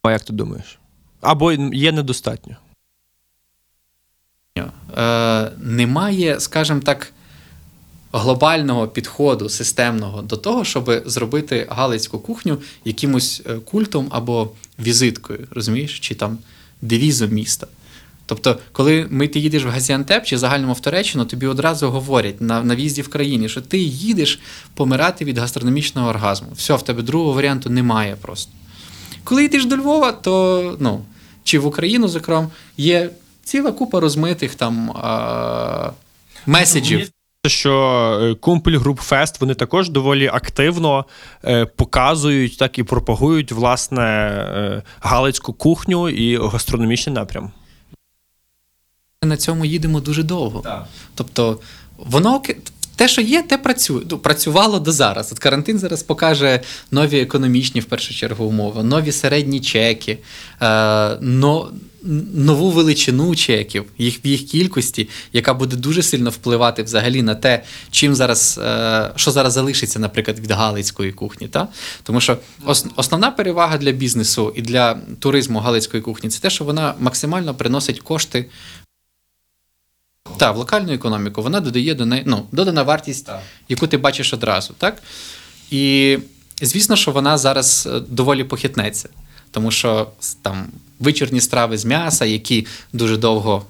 А 0.02 0.11
як 0.12 0.22
ти 0.22 0.32
думаєш? 0.32 0.78
Або 1.20 1.52
є 1.52 1.92
недостатньо. 1.92 2.56
Е, 4.96 5.52
немає, 5.59 6.40
скажімо 6.40 6.80
так, 6.80 7.12
глобального 8.18 8.88
підходу 8.88 9.48
системного 9.48 10.22
до 10.22 10.37
того, 10.37 10.64
щоб 10.64 11.02
зробити 11.07 11.66
галицьку 11.70 12.18
кухню 12.18 12.59
якимось 12.85 13.42
е, 13.46 13.55
культом 13.55 14.07
або 14.11 14.50
візиткою, 14.79 15.46
розумієш, 15.50 16.00
чи 16.00 16.14
там 16.14 16.38
девізом 16.83 17.31
міста. 17.31 17.66
Тобто, 18.26 18.59
коли 18.72 19.07
ми 19.11 19.29
ти 19.29 19.38
їдеш 19.38 19.64
в 19.64 19.68
Газіантеп 19.68 20.24
чи 20.24 20.38
загальному 20.38 20.72
в 20.72 20.81
Туреччину, 20.81 21.24
тобі 21.24 21.46
одразу 21.46 21.90
говорять 21.90 22.40
на, 22.40 22.62
на 22.62 22.74
в'їзді 22.74 23.02
в 23.02 23.09
країні, 23.09 23.48
що 23.48 23.61
ти 23.61 23.79
їдеш 23.79 24.40
помирати 24.74 25.24
від 25.24 25.38
гастрономічного 25.38 26.09
оргазму. 26.09 26.48
Все, 26.57 26.74
в 26.74 26.83
тебе 26.83 27.02
другого 27.02 27.33
варіанту 27.33 27.70
немає 27.70 28.16
просто. 28.20 28.52
Коли 29.24 29.44
йдеш 29.44 29.64
до 29.64 29.76
Львова, 29.76 30.12
то 30.12 30.76
ну, 30.81 31.05
чи 31.44 31.59
в 31.59 31.66
Україну, 31.66 32.09
зокрема, 32.09 32.48
є 32.76 33.11
ціла 33.44 33.72
купа 33.72 34.00
розмитих 34.00 34.55
там 34.55 34.90
а, 34.90 35.90
меседжів. 36.46 37.11
Що 37.48 38.18
е, 38.22 38.35
Кумпель 38.35 38.78
Груп 38.78 39.00
Фест 39.00 39.40
вони 39.40 39.54
також 39.54 39.90
доволі 39.90 40.26
активно 40.26 41.04
е, 41.44 41.66
показують 41.66 42.59
так 42.59 42.78
і 42.78 42.82
пропагують 42.82 43.52
власне 43.52 44.02
е, 44.02 44.82
галицьку 45.00 45.52
кухню 45.52 46.09
і 46.09 46.37
гастрономічний 46.37 47.14
напрям. 47.14 47.52
на 49.22 49.37
цьому 49.37 49.64
їдемо 49.64 50.00
дуже 50.00 50.22
довго. 50.22 50.85
Тобто, 51.14 51.59
воно 51.98 52.42
те, 52.96 53.09
що 53.09 53.20
є, 53.20 53.42
те 53.42 53.59
працює. 53.59 54.02
Ну, 54.11 54.18
працювало 54.18 54.78
до 54.78 54.92
зараз. 54.92 55.32
От 55.32 55.38
карантин 55.38 55.78
зараз 55.78 56.02
покаже 56.02 56.61
нові 56.90 57.20
економічні, 57.20 57.80
в 57.80 57.85
першу 57.85 58.14
чергу, 58.14 58.44
умови, 58.44 58.82
нові 58.82 59.12
середні 59.12 59.61
чеки, 59.61 60.18
е, 60.62 61.18
но, 61.20 61.70
нову 62.35 62.70
величину 62.70 63.37
чеків, 63.37 63.85
їх 63.98 64.20
їх 64.24 64.46
кількості, 64.46 65.09
яка 65.32 65.54
буде 65.54 65.76
дуже 65.76 66.02
сильно 66.02 66.30
впливати 66.30 66.82
взагалі 66.82 67.22
на 67.22 67.35
те, 67.35 67.62
чим 67.90 68.14
зараз, 68.14 68.61
е, 68.64 69.11
що 69.16 69.30
зараз 69.30 69.52
залишиться, 69.52 69.98
наприклад, 69.98 70.40
від 70.40 70.50
галицької 70.50 71.12
кухні. 71.12 71.48
Та? 71.48 71.68
Тому 72.02 72.20
що 72.20 72.38
ос, 72.66 72.87
основна 72.96 73.30
перевага 73.30 73.78
для 73.78 73.92
бізнесу 73.92 74.52
і 74.56 74.62
для 74.62 74.98
туризму 75.18 75.59
галицької 75.59 76.02
кухні 76.02 76.30
це 76.30 76.40
те, 76.40 76.50
що 76.50 76.64
вона 76.64 76.94
максимально 77.00 77.54
приносить 77.54 78.00
кошти 78.00 78.46
так, 80.38 80.55
в 80.55 80.59
локальну 80.59 80.92
економіку 80.92 81.42
вона 81.42 81.61
додає 81.61 81.94
до 81.94 82.07
неї 82.07 82.22
ну, 82.27 82.46
додана 82.53 82.83
вартість, 82.83 83.31
яку 83.68 83.87
ти 83.87 83.96
бачиш 83.96 84.33
одразу. 84.33 84.75
Так? 84.79 85.03
І 85.70 86.18
звісно, 86.62 86.96
що 86.96 87.11
вона 87.11 87.38
зараз 87.38 87.88
е, 87.92 88.01
доволі 88.01 88.44
похитнеться, 88.44 89.09
тому 89.51 89.70
що 89.70 90.11
там 90.42 90.66
вечірні 91.01 91.40
страви 91.40 91.79
з 91.79 91.85
м'яса, 91.85 92.25
які 92.25 92.66
дуже 92.92 93.16
довго 93.16 93.66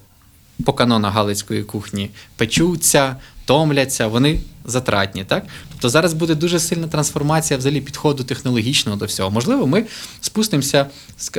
по 0.64 0.72
канонах 0.72 1.14
галицької 1.14 1.62
кухні 1.62 2.10
печуться, 2.36 3.16
томляться, 3.46 4.06
вони 4.06 4.40
затратні. 4.64 5.24
Так? 5.24 5.44
Тобто 5.70 5.88
зараз 5.88 6.12
буде 6.12 6.34
дуже 6.34 6.60
сильна 6.60 6.88
трансформація 6.88 7.58
взагалі 7.58 7.80
підходу 7.80 8.24
технологічного 8.24 8.98
до 8.98 9.04
всього. 9.04 9.30
Можливо, 9.30 9.66
ми 9.66 9.84
спустимося, 10.20 10.86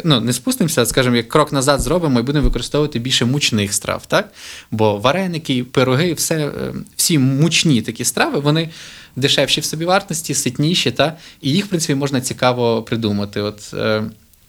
ну 0.04 0.22
не 0.22 0.34
спустимося, 0.34 0.86
скажімо, 0.86 1.16
як 1.16 1.30
крок 1.30 1.52
назад 1.52 1.82
зробимо 1.82 2.20
і 2.20 2.24
будемо 2.24 2.46
використовувати 2.46 3.00
більше 3.00 3.26
мучних 3.26 3.74
страв. 3.74 4.06
Так? 4.06 4.32
Бо 4.72 4.98
вареники, 4.98 5.64
пироги, 5.64 6.14
все, 6.14 6.36
е, 6.36 6.74
всі 6.96 7.20
мучні 7.20 7.82
такі 7.82 8.06
страви, 8.06 8.40
вони 8.40 8.70
дешевші 9.16 9.62
в 9.62 9.66
собівартості, 9.66 10.34
ситніші, 10.34 10.92
та? 10.92 11.18
і 11.42 11.52
їх, 11.52 11.66
в 11.66 11.68
принципі, 11.68 11.96
можна 11.96 12.22
цікаво 12.22 12.84
придумати. 12.84 13.42
От, 13.42 13.74
е, 13.74 14.04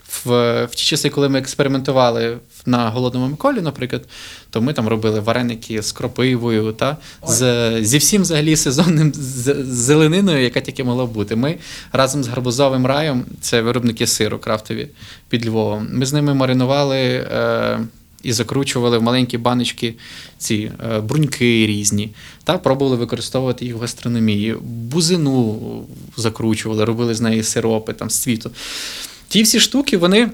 в, 0.08 0.64
в 0.64 0.70
ті 0.74 0.84
часи, 0.84 1.08
коли 1.08 1.28
ми 1.28 1.38
експериментували 1.38 2.38
на 2.66 2.90
голодному 2.90 3.28
Миколі, 3.28 3.60
наприклад, 3.60 4.02
то 4.50 4.60
ми 4.60 4.72
там 4.72 4.88
робили 4.88 5.20
вареники 5.20 5.82
з 5.82 5.92
кропивою, 5.92 6.72
та, 6.72 6.96
з, 7.26 7.78
зі 7.82 7.98
всім 7.98 8.22
взагалі 8.22 8.56
сезонним 8.56 9.12
з- 9.14 9.64
зелениною, 9.64 10.42
яка 10.42 10.60
тільки 10.60 10.84
могла 10.84 11.06
бути. 11.06 11.36
Ми 11.36 11.56
разом 11.92 12.24
з 12.24 12.28
гарбузовим 12.28 12.86
раєм, 12.86 13.24
це 13.40 13.62
виробники 13.62 14.06
сиру 14.06 14.38
крафтові 14.38 14.88
під 15.28 15.46
Львовом. 15.46 15.88
Ми 15.92 16.06
з 16.06 16.12
ними 16.12 16.34
маринували. 16.34 16.98
Е, 16.98 17.80
і 18.22 18.32
закручували 18.32 18.98
в 18.98 19.02
маленькі 19.02 19.38
баночки 19.38 19.94
ці 20.38 20.70
е, 20.94 21.00
бруньки 21.00 21.66
різні, 21.66 22.10
та 22.44 22.58
пробували 22.58 22.96
використовувати 22.96 23.64
їх 23.64 23.74
в 23.74 23.78
гастрономії. 23.80 24.56
Бузину 24.62 25.58
закручували, 26.16 26.84
робили 26.84 27.14
з 27.14 27.20
неї 27.20 27.42
сиропи 27.42 27.92
там, 27.92 28.10
з 28.10 28.18
цвіту. 28.18 28.50
Ті 29.28 29.42
всі 29.42 29.60
штуки, 29.60 29.96
вони 29.96 30.30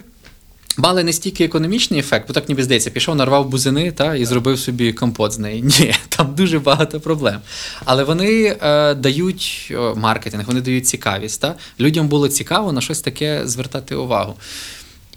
мали 0.77 1.05
не 1.05 1.13
стільки 1.13 1.45
економічний 1.45 2.01
ефект, 2.01 2.29
бо 2.29 2.35
так 2.35 2.49
ніби 2.49 2.63
здається, 2.63 2.91
пішов, 2.91 3.17
нарвав 3.17 3.49
бузини 3.49 3.93
та, 3.93 4.15
і 4.15 4.25
зробив 4.25 4.59
собі 4.59 4.93
компот 4.93 5.33
з 5.33 5.39
неї. 5.39 5.63
Ні, 5.79 5.95
там 6.09 6.35
дуже 6.35 6.59
багато 6.59 7.01
проблем. 7.01 7.41
Але 7.85 8.05
вони 8.05 8.57
е, 8.63 8.95
дають 8.95 9.73
маркетинг, 9.97 10.45
вони 10.47 10.61
дають 10.61 10.87
цікавість. 10.87 11.41
Та? 11.41 11.55
Людям 11.81 12.09
було 12.09 12.29
цікаво 12.29 12.73
на 12.73 12.81
щось 12.81 13.01
таке 13.01 13.43
звертати 13.45 13.95
увагу. 13.95 14.35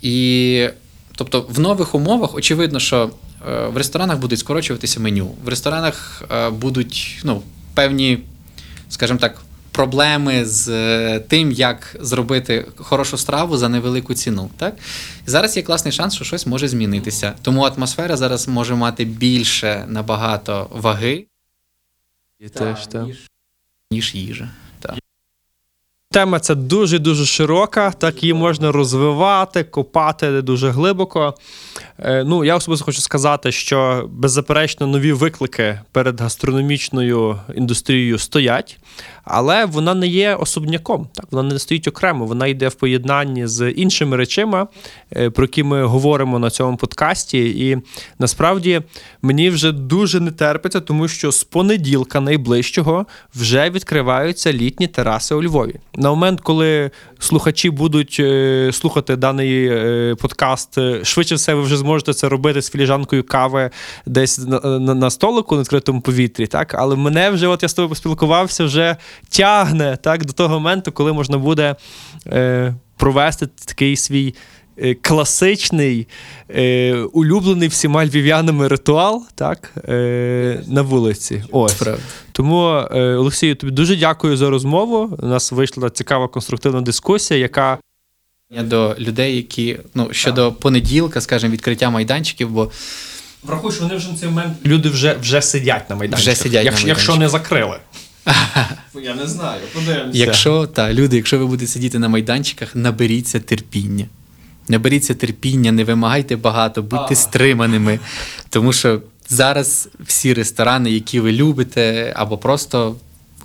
І 0.02 0.70
тобто 1.16 1.46
в 1.50 1.60
нових 1.60 1.96
умовах 1.96 2.36
очевидно, 2.36 2.80
що 2.80 3.12
е, 3.50 3.68
в 3.68 3.78
ресторанах 3.78 4.18
будуть 4.18 4.40
скорочуватися 4.40 5.00
меню, 5.00 5.32
в 5.44 5.48
ресторанах 5.48 6.24
е, 6.32 6.50
будуть 6.50 7.20
ну, 7.24 7.42
певні 7.74 8.20
скажімо 8.90 9.20
так, 9.20 9.42
проблеми 9.78 10.46
з 10.46 10.70
е, 10.70 11.20
тим, 11.20 11.52
як 11.52 11.96
зробити 12.00 12.68
хорошу 12.76 13.18
страву 13.18 13.58
за 13.58 13.70
невелику 13.70 14.14
ціну. 14.14 14.50
Так? 14.58 14.76
І 15.28 15.30
зараз 15.30 15.58
є 15.58 15.64
класний 15.64 15.92
шанс, 15.92 16.16
що 16.16 16.26
щось 16.26 16.48
може 16.48 16.68
змінитися. 16.68 17.34
Тому 17.42 17.62
атмосфера 17.64 18.18
зараз 18.18 18.48
може 18.48 18.76
мати 18.76 19.06
більше 19.06 19.86
набагато 19.88 20.68
ваги, 20.72 21.26
І 22.40 22.50
теж, 22.50 22.88
та, 22.88 23.04
ніж, 23.04 23.30
ніж 23.92 24.16
їжа. 24.16 24.50
Тема 26.12 26.40
ця 26.40 26.56
дуже 26.56 27.00
дуже 27.00 27.26
широка, 27.26 27.92
так 27.92 28.24
її 28.24 28.34
можна 28.34 28.72
розвивати, 28.72 29.64
копати 29.64 30.42
дуже 30.42 30.70
глибоко. 30.70 31.34
Е, 32.00 32.24
Ну, 32.24 32.46
я 32.46 32.56
особисто 32.56 32.86
хочу 32.86 33.02
сказати, 33.02 33.52
що 33.52 34.10
беззаперечно 34.14 34.88
нові 34.88 35.12
виклики 35.12 35.80
перед 35.92 36.22
гастрономічною 36.22 37.40
індустрією 37.56 38.18
стоять, 38.18 38.78
але 39.24 39.66
вона 39.66 39.94
не 39.94 40.08
є 40.08 40.36
особняком. 40.36 41.08
Так, 41.14 41.26
вона 41.32 41.50
не 41.54 41.60
стоїть 41.60 41.88
окремо, 41.88 42.26
вона 42.26 42.48
йде 42.48 42.68
в 42.68 42.74
поєднанні 42.74 43.48
з 43.48 43.72
іншими 43.72 44.18
речами, 44.18 44.68
е, 45.16 45.30
про 45.30 45.44
які 45.44 45.64
ми 45.64 45.84
говоримо 45.84 46.40
на 46.40 46.50
цьому 46.50 46.78
подкасті. 46.78 47.70
І 47.70 47.78
насправді 48.20 48.82
мені 49.22 49.50
вже 49.50 49.72
дуже 49.72 50.20
не 50.20 50.32
терпиться, 50.32 50.80
тому 50.80 51.08
що 51.08 51.32
з 51.32 51.44
понеділка 51.44 52.20
найближчого 52.20 53.06
вже 53.36 53.70
відкриваються 53.70 54.54
літні 54.54 54.88
тераси 54.88 55.36
у 55.36 55.44
Львові. 55.44 55.76
На 55.98 56.10
момент, 56.10 56.42
коли 56.42 56.92
слухачі 57.20 57.70
будуть 57.70 58.18
е, 58.20 58.70
слухати 58.74 59.16
даний 59.16 59.68
е, 59.68 60.16
подкаст, 60.16 60.78
е, 60.78 61.06
швидше 61.06 61.36
все, 61.36 61.54
ви 61.54 61.62
вже 61.62 61.78
зможете 61.78 62.14
це 62.14 62.30
робити 62.30 62.62
з 62.62 62.72
філіжанкою 62.72 63.24
кави 63.24 63.70
десь 64.06 64.40
на, 64.40 64.60
на, 64.60 64.94
на 64.94 65.10
столику 65.10 65.56
на 65.56 65.62
відкритому 65.62 66.02
повітрі. 66.02 66.48
Так, 66.48 66.74
але 66.74 66.96
мене 66.96 67.30
вже, 67.30 67.48
от 67.48 67.64
я 67.64 67.70
з 67.70 67.74
тобою 67.74 67.90
поспілкувався, 67.90 68.64
вже 68.64 68.96
тягне 69.30 69.98
так 70.04 70.26
до 70.26 70.34
того 70.34 70.54
моменту, 70.54 70.92
коли 70.92 71.14
можна 71.14 71.38
буде 71.38 71.76
е, 72.28 72.76
провести 72.98 73.48
такий 73.66 73.96
свій. 73.96 74.36
Класичний, 75.02 76.08
е, 76.50 76.94
улюблений 76.94 77.68
всіма 77.68 78.06
львів'янами 78.06 78.68
ритуал, 78.68 79.26
так, 79.36 79.74
е, 79.90 80.64
на 80.68 80.82
вулиці. 80.82 81.44
Ось. 81.52 81.74
Правда. 81.74 82.02
Тому, 82.38 82.88
е, 82.92 83.16
Олексію, 83.16 83.56
тобі 83.56 83.72
дуже 83.72 83.96
дякую 83.96 84.38
за 84.38 84.50
розмову. 84.50 85.18
У 85.20 85.26
нас 85.26 85.52
вийшла 85.52 85.90
цікава 85.90 86.28
конструктивна 86.28 86.82
дискусія, 86.82 87.40
яка 87.40 87.78
До 88.62 88.96
людей, 89.00 89.36
які 89.36 89.78
ну, 89.96 90.08
щодо 90.12 90.52
понеділка, 90.52 91.22
скажімо, 91.22 91.54
відкриття 91.54 91.90
майданчиків, 91.90 92.50
бо 92.50 92.72
врахуй, 93.44 93.72
що 93.72 93.84
вони 93.84 93.96
вже 93.96 94.12
на 94.12 94.18
цей 94.18 94.30
момент 94.30 94.58
люди 94.66 94.90
вже, 94.90 95.14
вже 95.14 95.42
сидять 95.42 95.90
на 95.90 95.96
майданчиках. 95.96 96.34
Вже 96.34 96.44
сидять 96.44 96.66
на 96.66 96.72
якщо, 96.72 96.88
якщо 96.88 97.16
не 97.16 97.30
закрили. 97.30 97.78
Я 99.02 99.16
не 99.16 99.28
знаю, 99.28 99.62
подивимося. 99.74 100.18
Якщо 100.18 100.68
та 100.68 100.94
люди, 100.94 101.16
якщо 101.16 101.40
ви 101.40 101.46
будете 101.46 101.72
сидіти 101.72 102.00
на 102.00 102.10
майданчиках, 102.10 102.76
наберіться 102.76 103.40
терпіння. 103.40 104.06
Наберіться 104.68 105.14
терпіння, 105.14 105.72
не 105.72 105.84
вимагайте 105.84 106.36
багато, 106.36 106.82
будьте 106.82 107.16
стриманими. 107.16 108.00
Тому 108.50 108.74
що 108.74 109.02
зараз 109.30 109.90
всі 110.00 110.34
ресторани, 110.34 110.92
які 110.92 111.20
ви 111.20 111.32
любите, 111.32 112.14
або 112.16 112.38
просто 112.38 112.96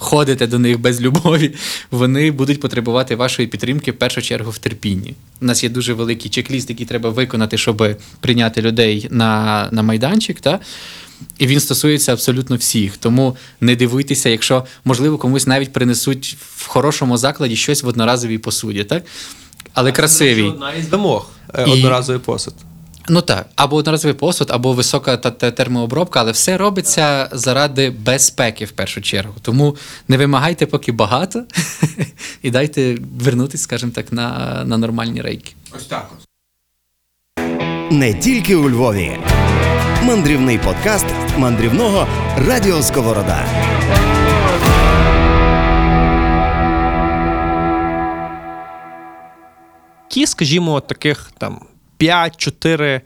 ходите 0.03 0.47
до 0.47 0.59
них 0.59 0.81
без 0.81 1.01
любові, 1.01 1.55
вони 1.91 2.31
будуть 2.31 2.61
потребувати 2.61 3.17
вашої 3.17 3.49
підтримки 3.49 3.93
в 3.93 3.99
першу 3.99 4.23
чергу 4.23 4.51
в 4.51 4.59
терпінні. 4.59 5.15
У 5.41 5.45
нас 5.45 5.65
є 5.65 5.71
дуже 5.71 5.93
великий 5.93 6.31
чек-ліст, 6.31 6.71
який 6.71 6.87
треба 6.87 7.11
виконати, 7.11 7.59
щоб 7.59 7.97
прийняти 8.21 8.63
людей 8.63 9.09
на, 9.11 9.69
на 9.73 9.83
майданчик. 9.83 10.41
Та? 10.41 10.61
І 11.39 11.47
він 11.47 11.61
стосується 11.61 12.13
абсолютно 12.13 12.57
всіх. 12.57 12.97
Тому 12.97 13.37
не 13.61 13.77
дивуйтеся, 13.77 14.29
якщо, 14.29 14.65
можливо, 14.85 15.19
комусь 15.19 15.47
навіть 15.47 15.73
принесуть 15.73 16.37
в 16.41 16.67
хорошому 16.67 17.17
закладі 17.17 17.57
щось 17.57 17.83
в 17.83 17.87
одноразовій 17.87 18.39
посуді, 18.39 18.85
так? 18.85 19.05
Але 19.75 19.93
красивій. 19.93 20.43
Одна 20.43 20.73
із 20.73 20.89
вимог 20.89 21.31
е, 21.55 21.65
одноразовий 21.65 22.21
посуд. 22.21 22.55
Ну 23.09 23.23
так, 23.23 23.47
або 23.57 23.77
одноразовий 23.77 24.15
посуд, 24.15 24.51
або 24.51 24.73
висока 24.73 25.17
та- 25.17 25.31
та- 25.31 25.51
термообробка, 25.51 26.21
але 26.21 26.33
все 26.33 26.57
робиться 26.57 27.29
заради 27.33 27.91
безпеки 27.91 28.65
в 28.65 28.71
першу 28.73 29.01
чергу. 29.01 29.35
Тому 29.43 29.77
не 30.09 30.17
вимагайте 30.17 30.67
поки 30.67 30.93
багато 30.93 31.45
і 32.43 32.51
дайте 32.51 32.97
вернутися, 33.21 33.65
скажімо 33.65 33.93
так, 33.95 34.13
на, 34.13 34.63
на 34.65 34.77
нормальні 34.79 35.21
рейки. 35.21 35.53
Ось 35.77 35.85
так. 35.85 36.11
Не 37.91 38.15
тільки 38.15 38.57
у 38.57 38.71
Львові. 38.71 39.17
Мандрівний 40.03 40.59
подкаст 40.59 41.07
мандрівного 41.39 42.07
Радіо 42.37 42.83
Сковорода. 42.83 43.45
Які, 50.11 50.27
скажімо, 50.27 50.81
таких 50.81 51.31
там 51.39 51.61
5-4 52.03 53.01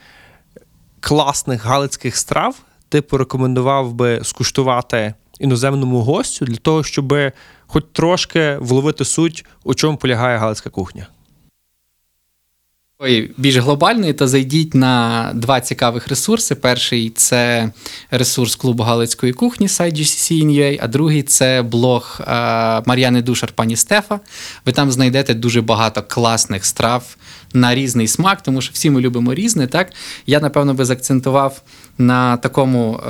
класних 1.00 1.64
галицьких 1.64 2.16
страв 2.16 2.56
ти 2.88 3.02
порекомендував 3.02 3.92
би 3.92 4.20
скуштувати 4.24 5.14
іноземному 5.40 6.02
гостю 6.02 6.44
для 6.44 6.56
того, 6.56 6.82
щоб 6.84 7.14
хоч 7.66 7.84
трошки 7.92 8.56
вловити 8.60 9.04
суть, 9.04 9.44
у 9.64 9.74
чому 9.74 9.96
полягає 9.96 10.38
галицька 10.38 10.70
кухня? 10.70 11.06
Більш 13.36 13.56
глобальної, 13.56 14.12
то 14.12 14.28
зайдіть 14.28 14.74
на 14.74 15.30
два 15.34 15.60
цікавих 15.60 16.08
ресурси. 16.08 16.54
Перший 16.54 17.10
це 17.10 17.70
ресурс 18.10 18.56
клубу 18.56 18.82
Галицької 18.82 19.32
кухні 19.32 19.68
сайт 19.68 19.94
GCC.in.ua, 19.94 20.78
а 20.82 20.88
другий 20.88 21.22
це 21.22 21.62
блог 21.62 22.20
е, 22.20 22.24
Мар'яни 22.86 23.22
Душар, 23.22 23.52
пані 23.52 23.76
Стефа. 23.76 24.20
Ви 24.66 24.72
там 24.72 24.90
знайдете 24.90 25.34
дуже 25.34 25.62
багато 25.62 26.02
класних 26.02 26.64
страв 26.64 27.16
на 27.52 27.74
різний 27.74 28.08
смак, 28.08 28.42
тому 28.42 28.60
що 28.60 28.72
всі 28.72 28.90
ми 28.90 29.00
любимо 29.00 29.34
різне. 29.34 29.66
Так 29.66 29.92
я 30.26 30.40
напевно 30.40 30.74
би 30.74 30.84
заакцентував 30.84 31.62
на 31.98 32.36
такому. 32.36 33.00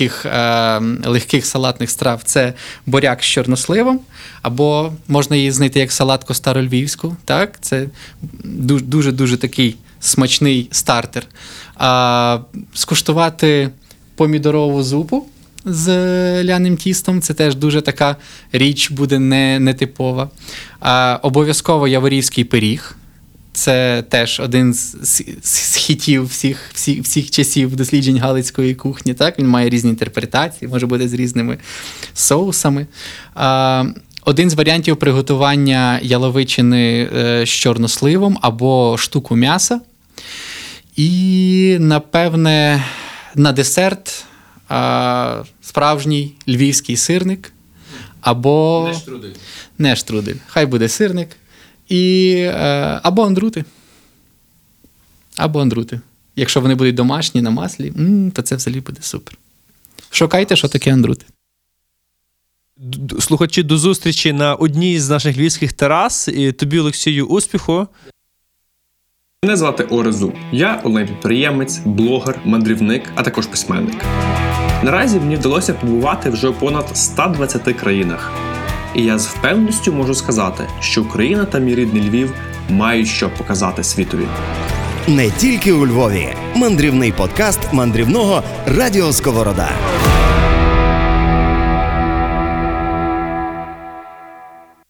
Е, 0.00 0.08
таких 0.08 0.26
е, 0.26 0.80
легких 1.08 1.46
салатних 1.46 1.90
страв 1.90 2.20
це 2.24 2.54
буряк 2.86 3.22
з 3.22 3.26
чорносливом, 3.26 4.00
або 4.42 4.92
можна 5.08 5.36
її 5.36 5.50
знайти 5.50 5.80
як 5.80 5.92
салатку 5.92 6.34
старольвівську. 6.34 7.16
Так? 7.24 7.58
Це 7.60 7.86
дуже 8.44 8.84
дуже, 8.84 9.12
дуже 9.12 9.36
такий 9.36 9.76
смачний 10.00 10.68
стартер. 10.70 11.26
А, 11.76 12.38
скуштувати 12.74 13.70
помідорову 14.14 14.82
зупу 14.82 15.26
з 15.64 15.88
ляним 16.44 16.76
тістом. 16.76 17.20
Це 17.20 17.34
теж 17.34 17.54
дуже 17.54 17.80
така 17.80 18.16
річ 18.52 18.90
буде 18.90 19.18
не, 19.18 19.60
нетипова. 19.60 20.30
Обов'язково 21.22 21.88
яворівський 21.88 22.44
пиріг. 22.44 22.96
Це 23.52 24.04
теж 24.08 24.40
один 24.40 24.74
з, 24.74 24.96
з, 25.02 25.22
з 25.42 25.76
хітів 25.76 26.26
всіх, 26.26 26.70
всіх, 26.74 27.02
всіх 27.02 27.30
часів 27.30 27.76
досліджень 27.76 28.18
галицької 28.18 28.74
кухні. 28.74 29.14
Так? 29.14 29.38
Він 29.38 29.48
має 29.48 29.70
різні 29.70 29.90
інтерпретації, 29.90 30.68
може 30.68 30.86
бути 30.86 31.08
з 31.08 31.12
різними 31.12 31.58
соусами. 32.14 32.86
А, 33.34 33.84
один 34.24 34.50
з 34.50 34.54
варіантів 34.54 34.96
приготування 34.96 36.00
яловичини 36.02 37.10
е, 37.16 37.46
з 37.46 37.48
чорносливом 37.48 38.38
або 38.40 38.96
штуку 38.98 39.36
м'яса. 39.36 39.80
І, 40.96 41.76
напевне, 41.80 42.84
на 43.34 43.52
десерт 43.52 44.24
а, 44.68 45.42
справжній 45.62 46.34
львівський 46.48 46.96
сирник. 46.96 47.52
Або 48.20 48.88
не 49.78 49.96
штрудель. 49.96 50.34
Хай 50.46 50.66
буде 50.66 50.88
сирник. 50.88 51.28
І, 51.90 52.32
е, 52.38 52.52
або 53.02 53.22
андрути. 53.26 53.64
Або 55.36 55.60
андрути. 55.60 56.00
Якщо 56.36 56.60
вони 56.60 56.74
будуть 56.74 56.94
домашні 56.94 57.42
на 57.42 57.50
маслі, 57.50 57.92
м, 57.98 58.30
то 58.30 58.42
це 58.42 58.56
взагалі 58.56 58.80
буде 58.80 58.98
супер. 59.02 59.38
Шукайте, 60.10 60.56
що 60.56 60.68
таке 60.68 60.92
андрути. 60.92 61.26
Слухачі 63.20 63.62
до 63.62 63.78
зустрічі 63.78 64.32
на 64.32 64.54
одній 64.54 65.00
з 65.00 65.10
наших 65.10 65.36
львівських 65.36 65.72
терас. 65.72 66.28
І 66.28 66.52
тобі, 66.52 66.78
Олексію, 66.78 67.26
успіху. 67.26 67.86
Мене 69.44 69.56
звати 69.56 69.84
Орезу. 69.84 70.32
Я 70.52 70.80
онлайн-підприємець, 70.84 71.78
блогер, 71.84 72.40
мандрівник, 72.44 73.02
а 73.14 73.22
також 73.22 73.46
письменник. 73.46 74.04
Наразі 74.82 75.20
мені 75.20 75.36
вдалося 75.36 75.74
побувати 75.74 76.30
вже 76.30 76.48
у 76.48 76.54
понад 76.54 76.96
120 76.96 77.72
країнах. 77.76 78.49
І 78.94 79.02
я 79.02 79.18
з 79.18 79.26
впевненістю 79.26 79.92
можу 79.92 80.14
сказати, 80.14 80.64
що 80.80 81.02
Україна 81.02 81.44
та 81.44 81.58
мій 81.58 81.74
рідний 81.74 82.08
Львів 82.08 82.32
мають 82.68 83.08
що 83.08 83.30
показати 83.30 83.84
світові. 83.84 84.26
Не 85.08 85.30
тільки 85.30 85.72
у 85.72 85.86
Львові. 85.86 86.28
Мандрівний 86.54 87.12
подкаст 87.12 87.60
мандрівного 87.72 88.42
Радіо 88.66 89.12
Сковорода. 89.12 89.68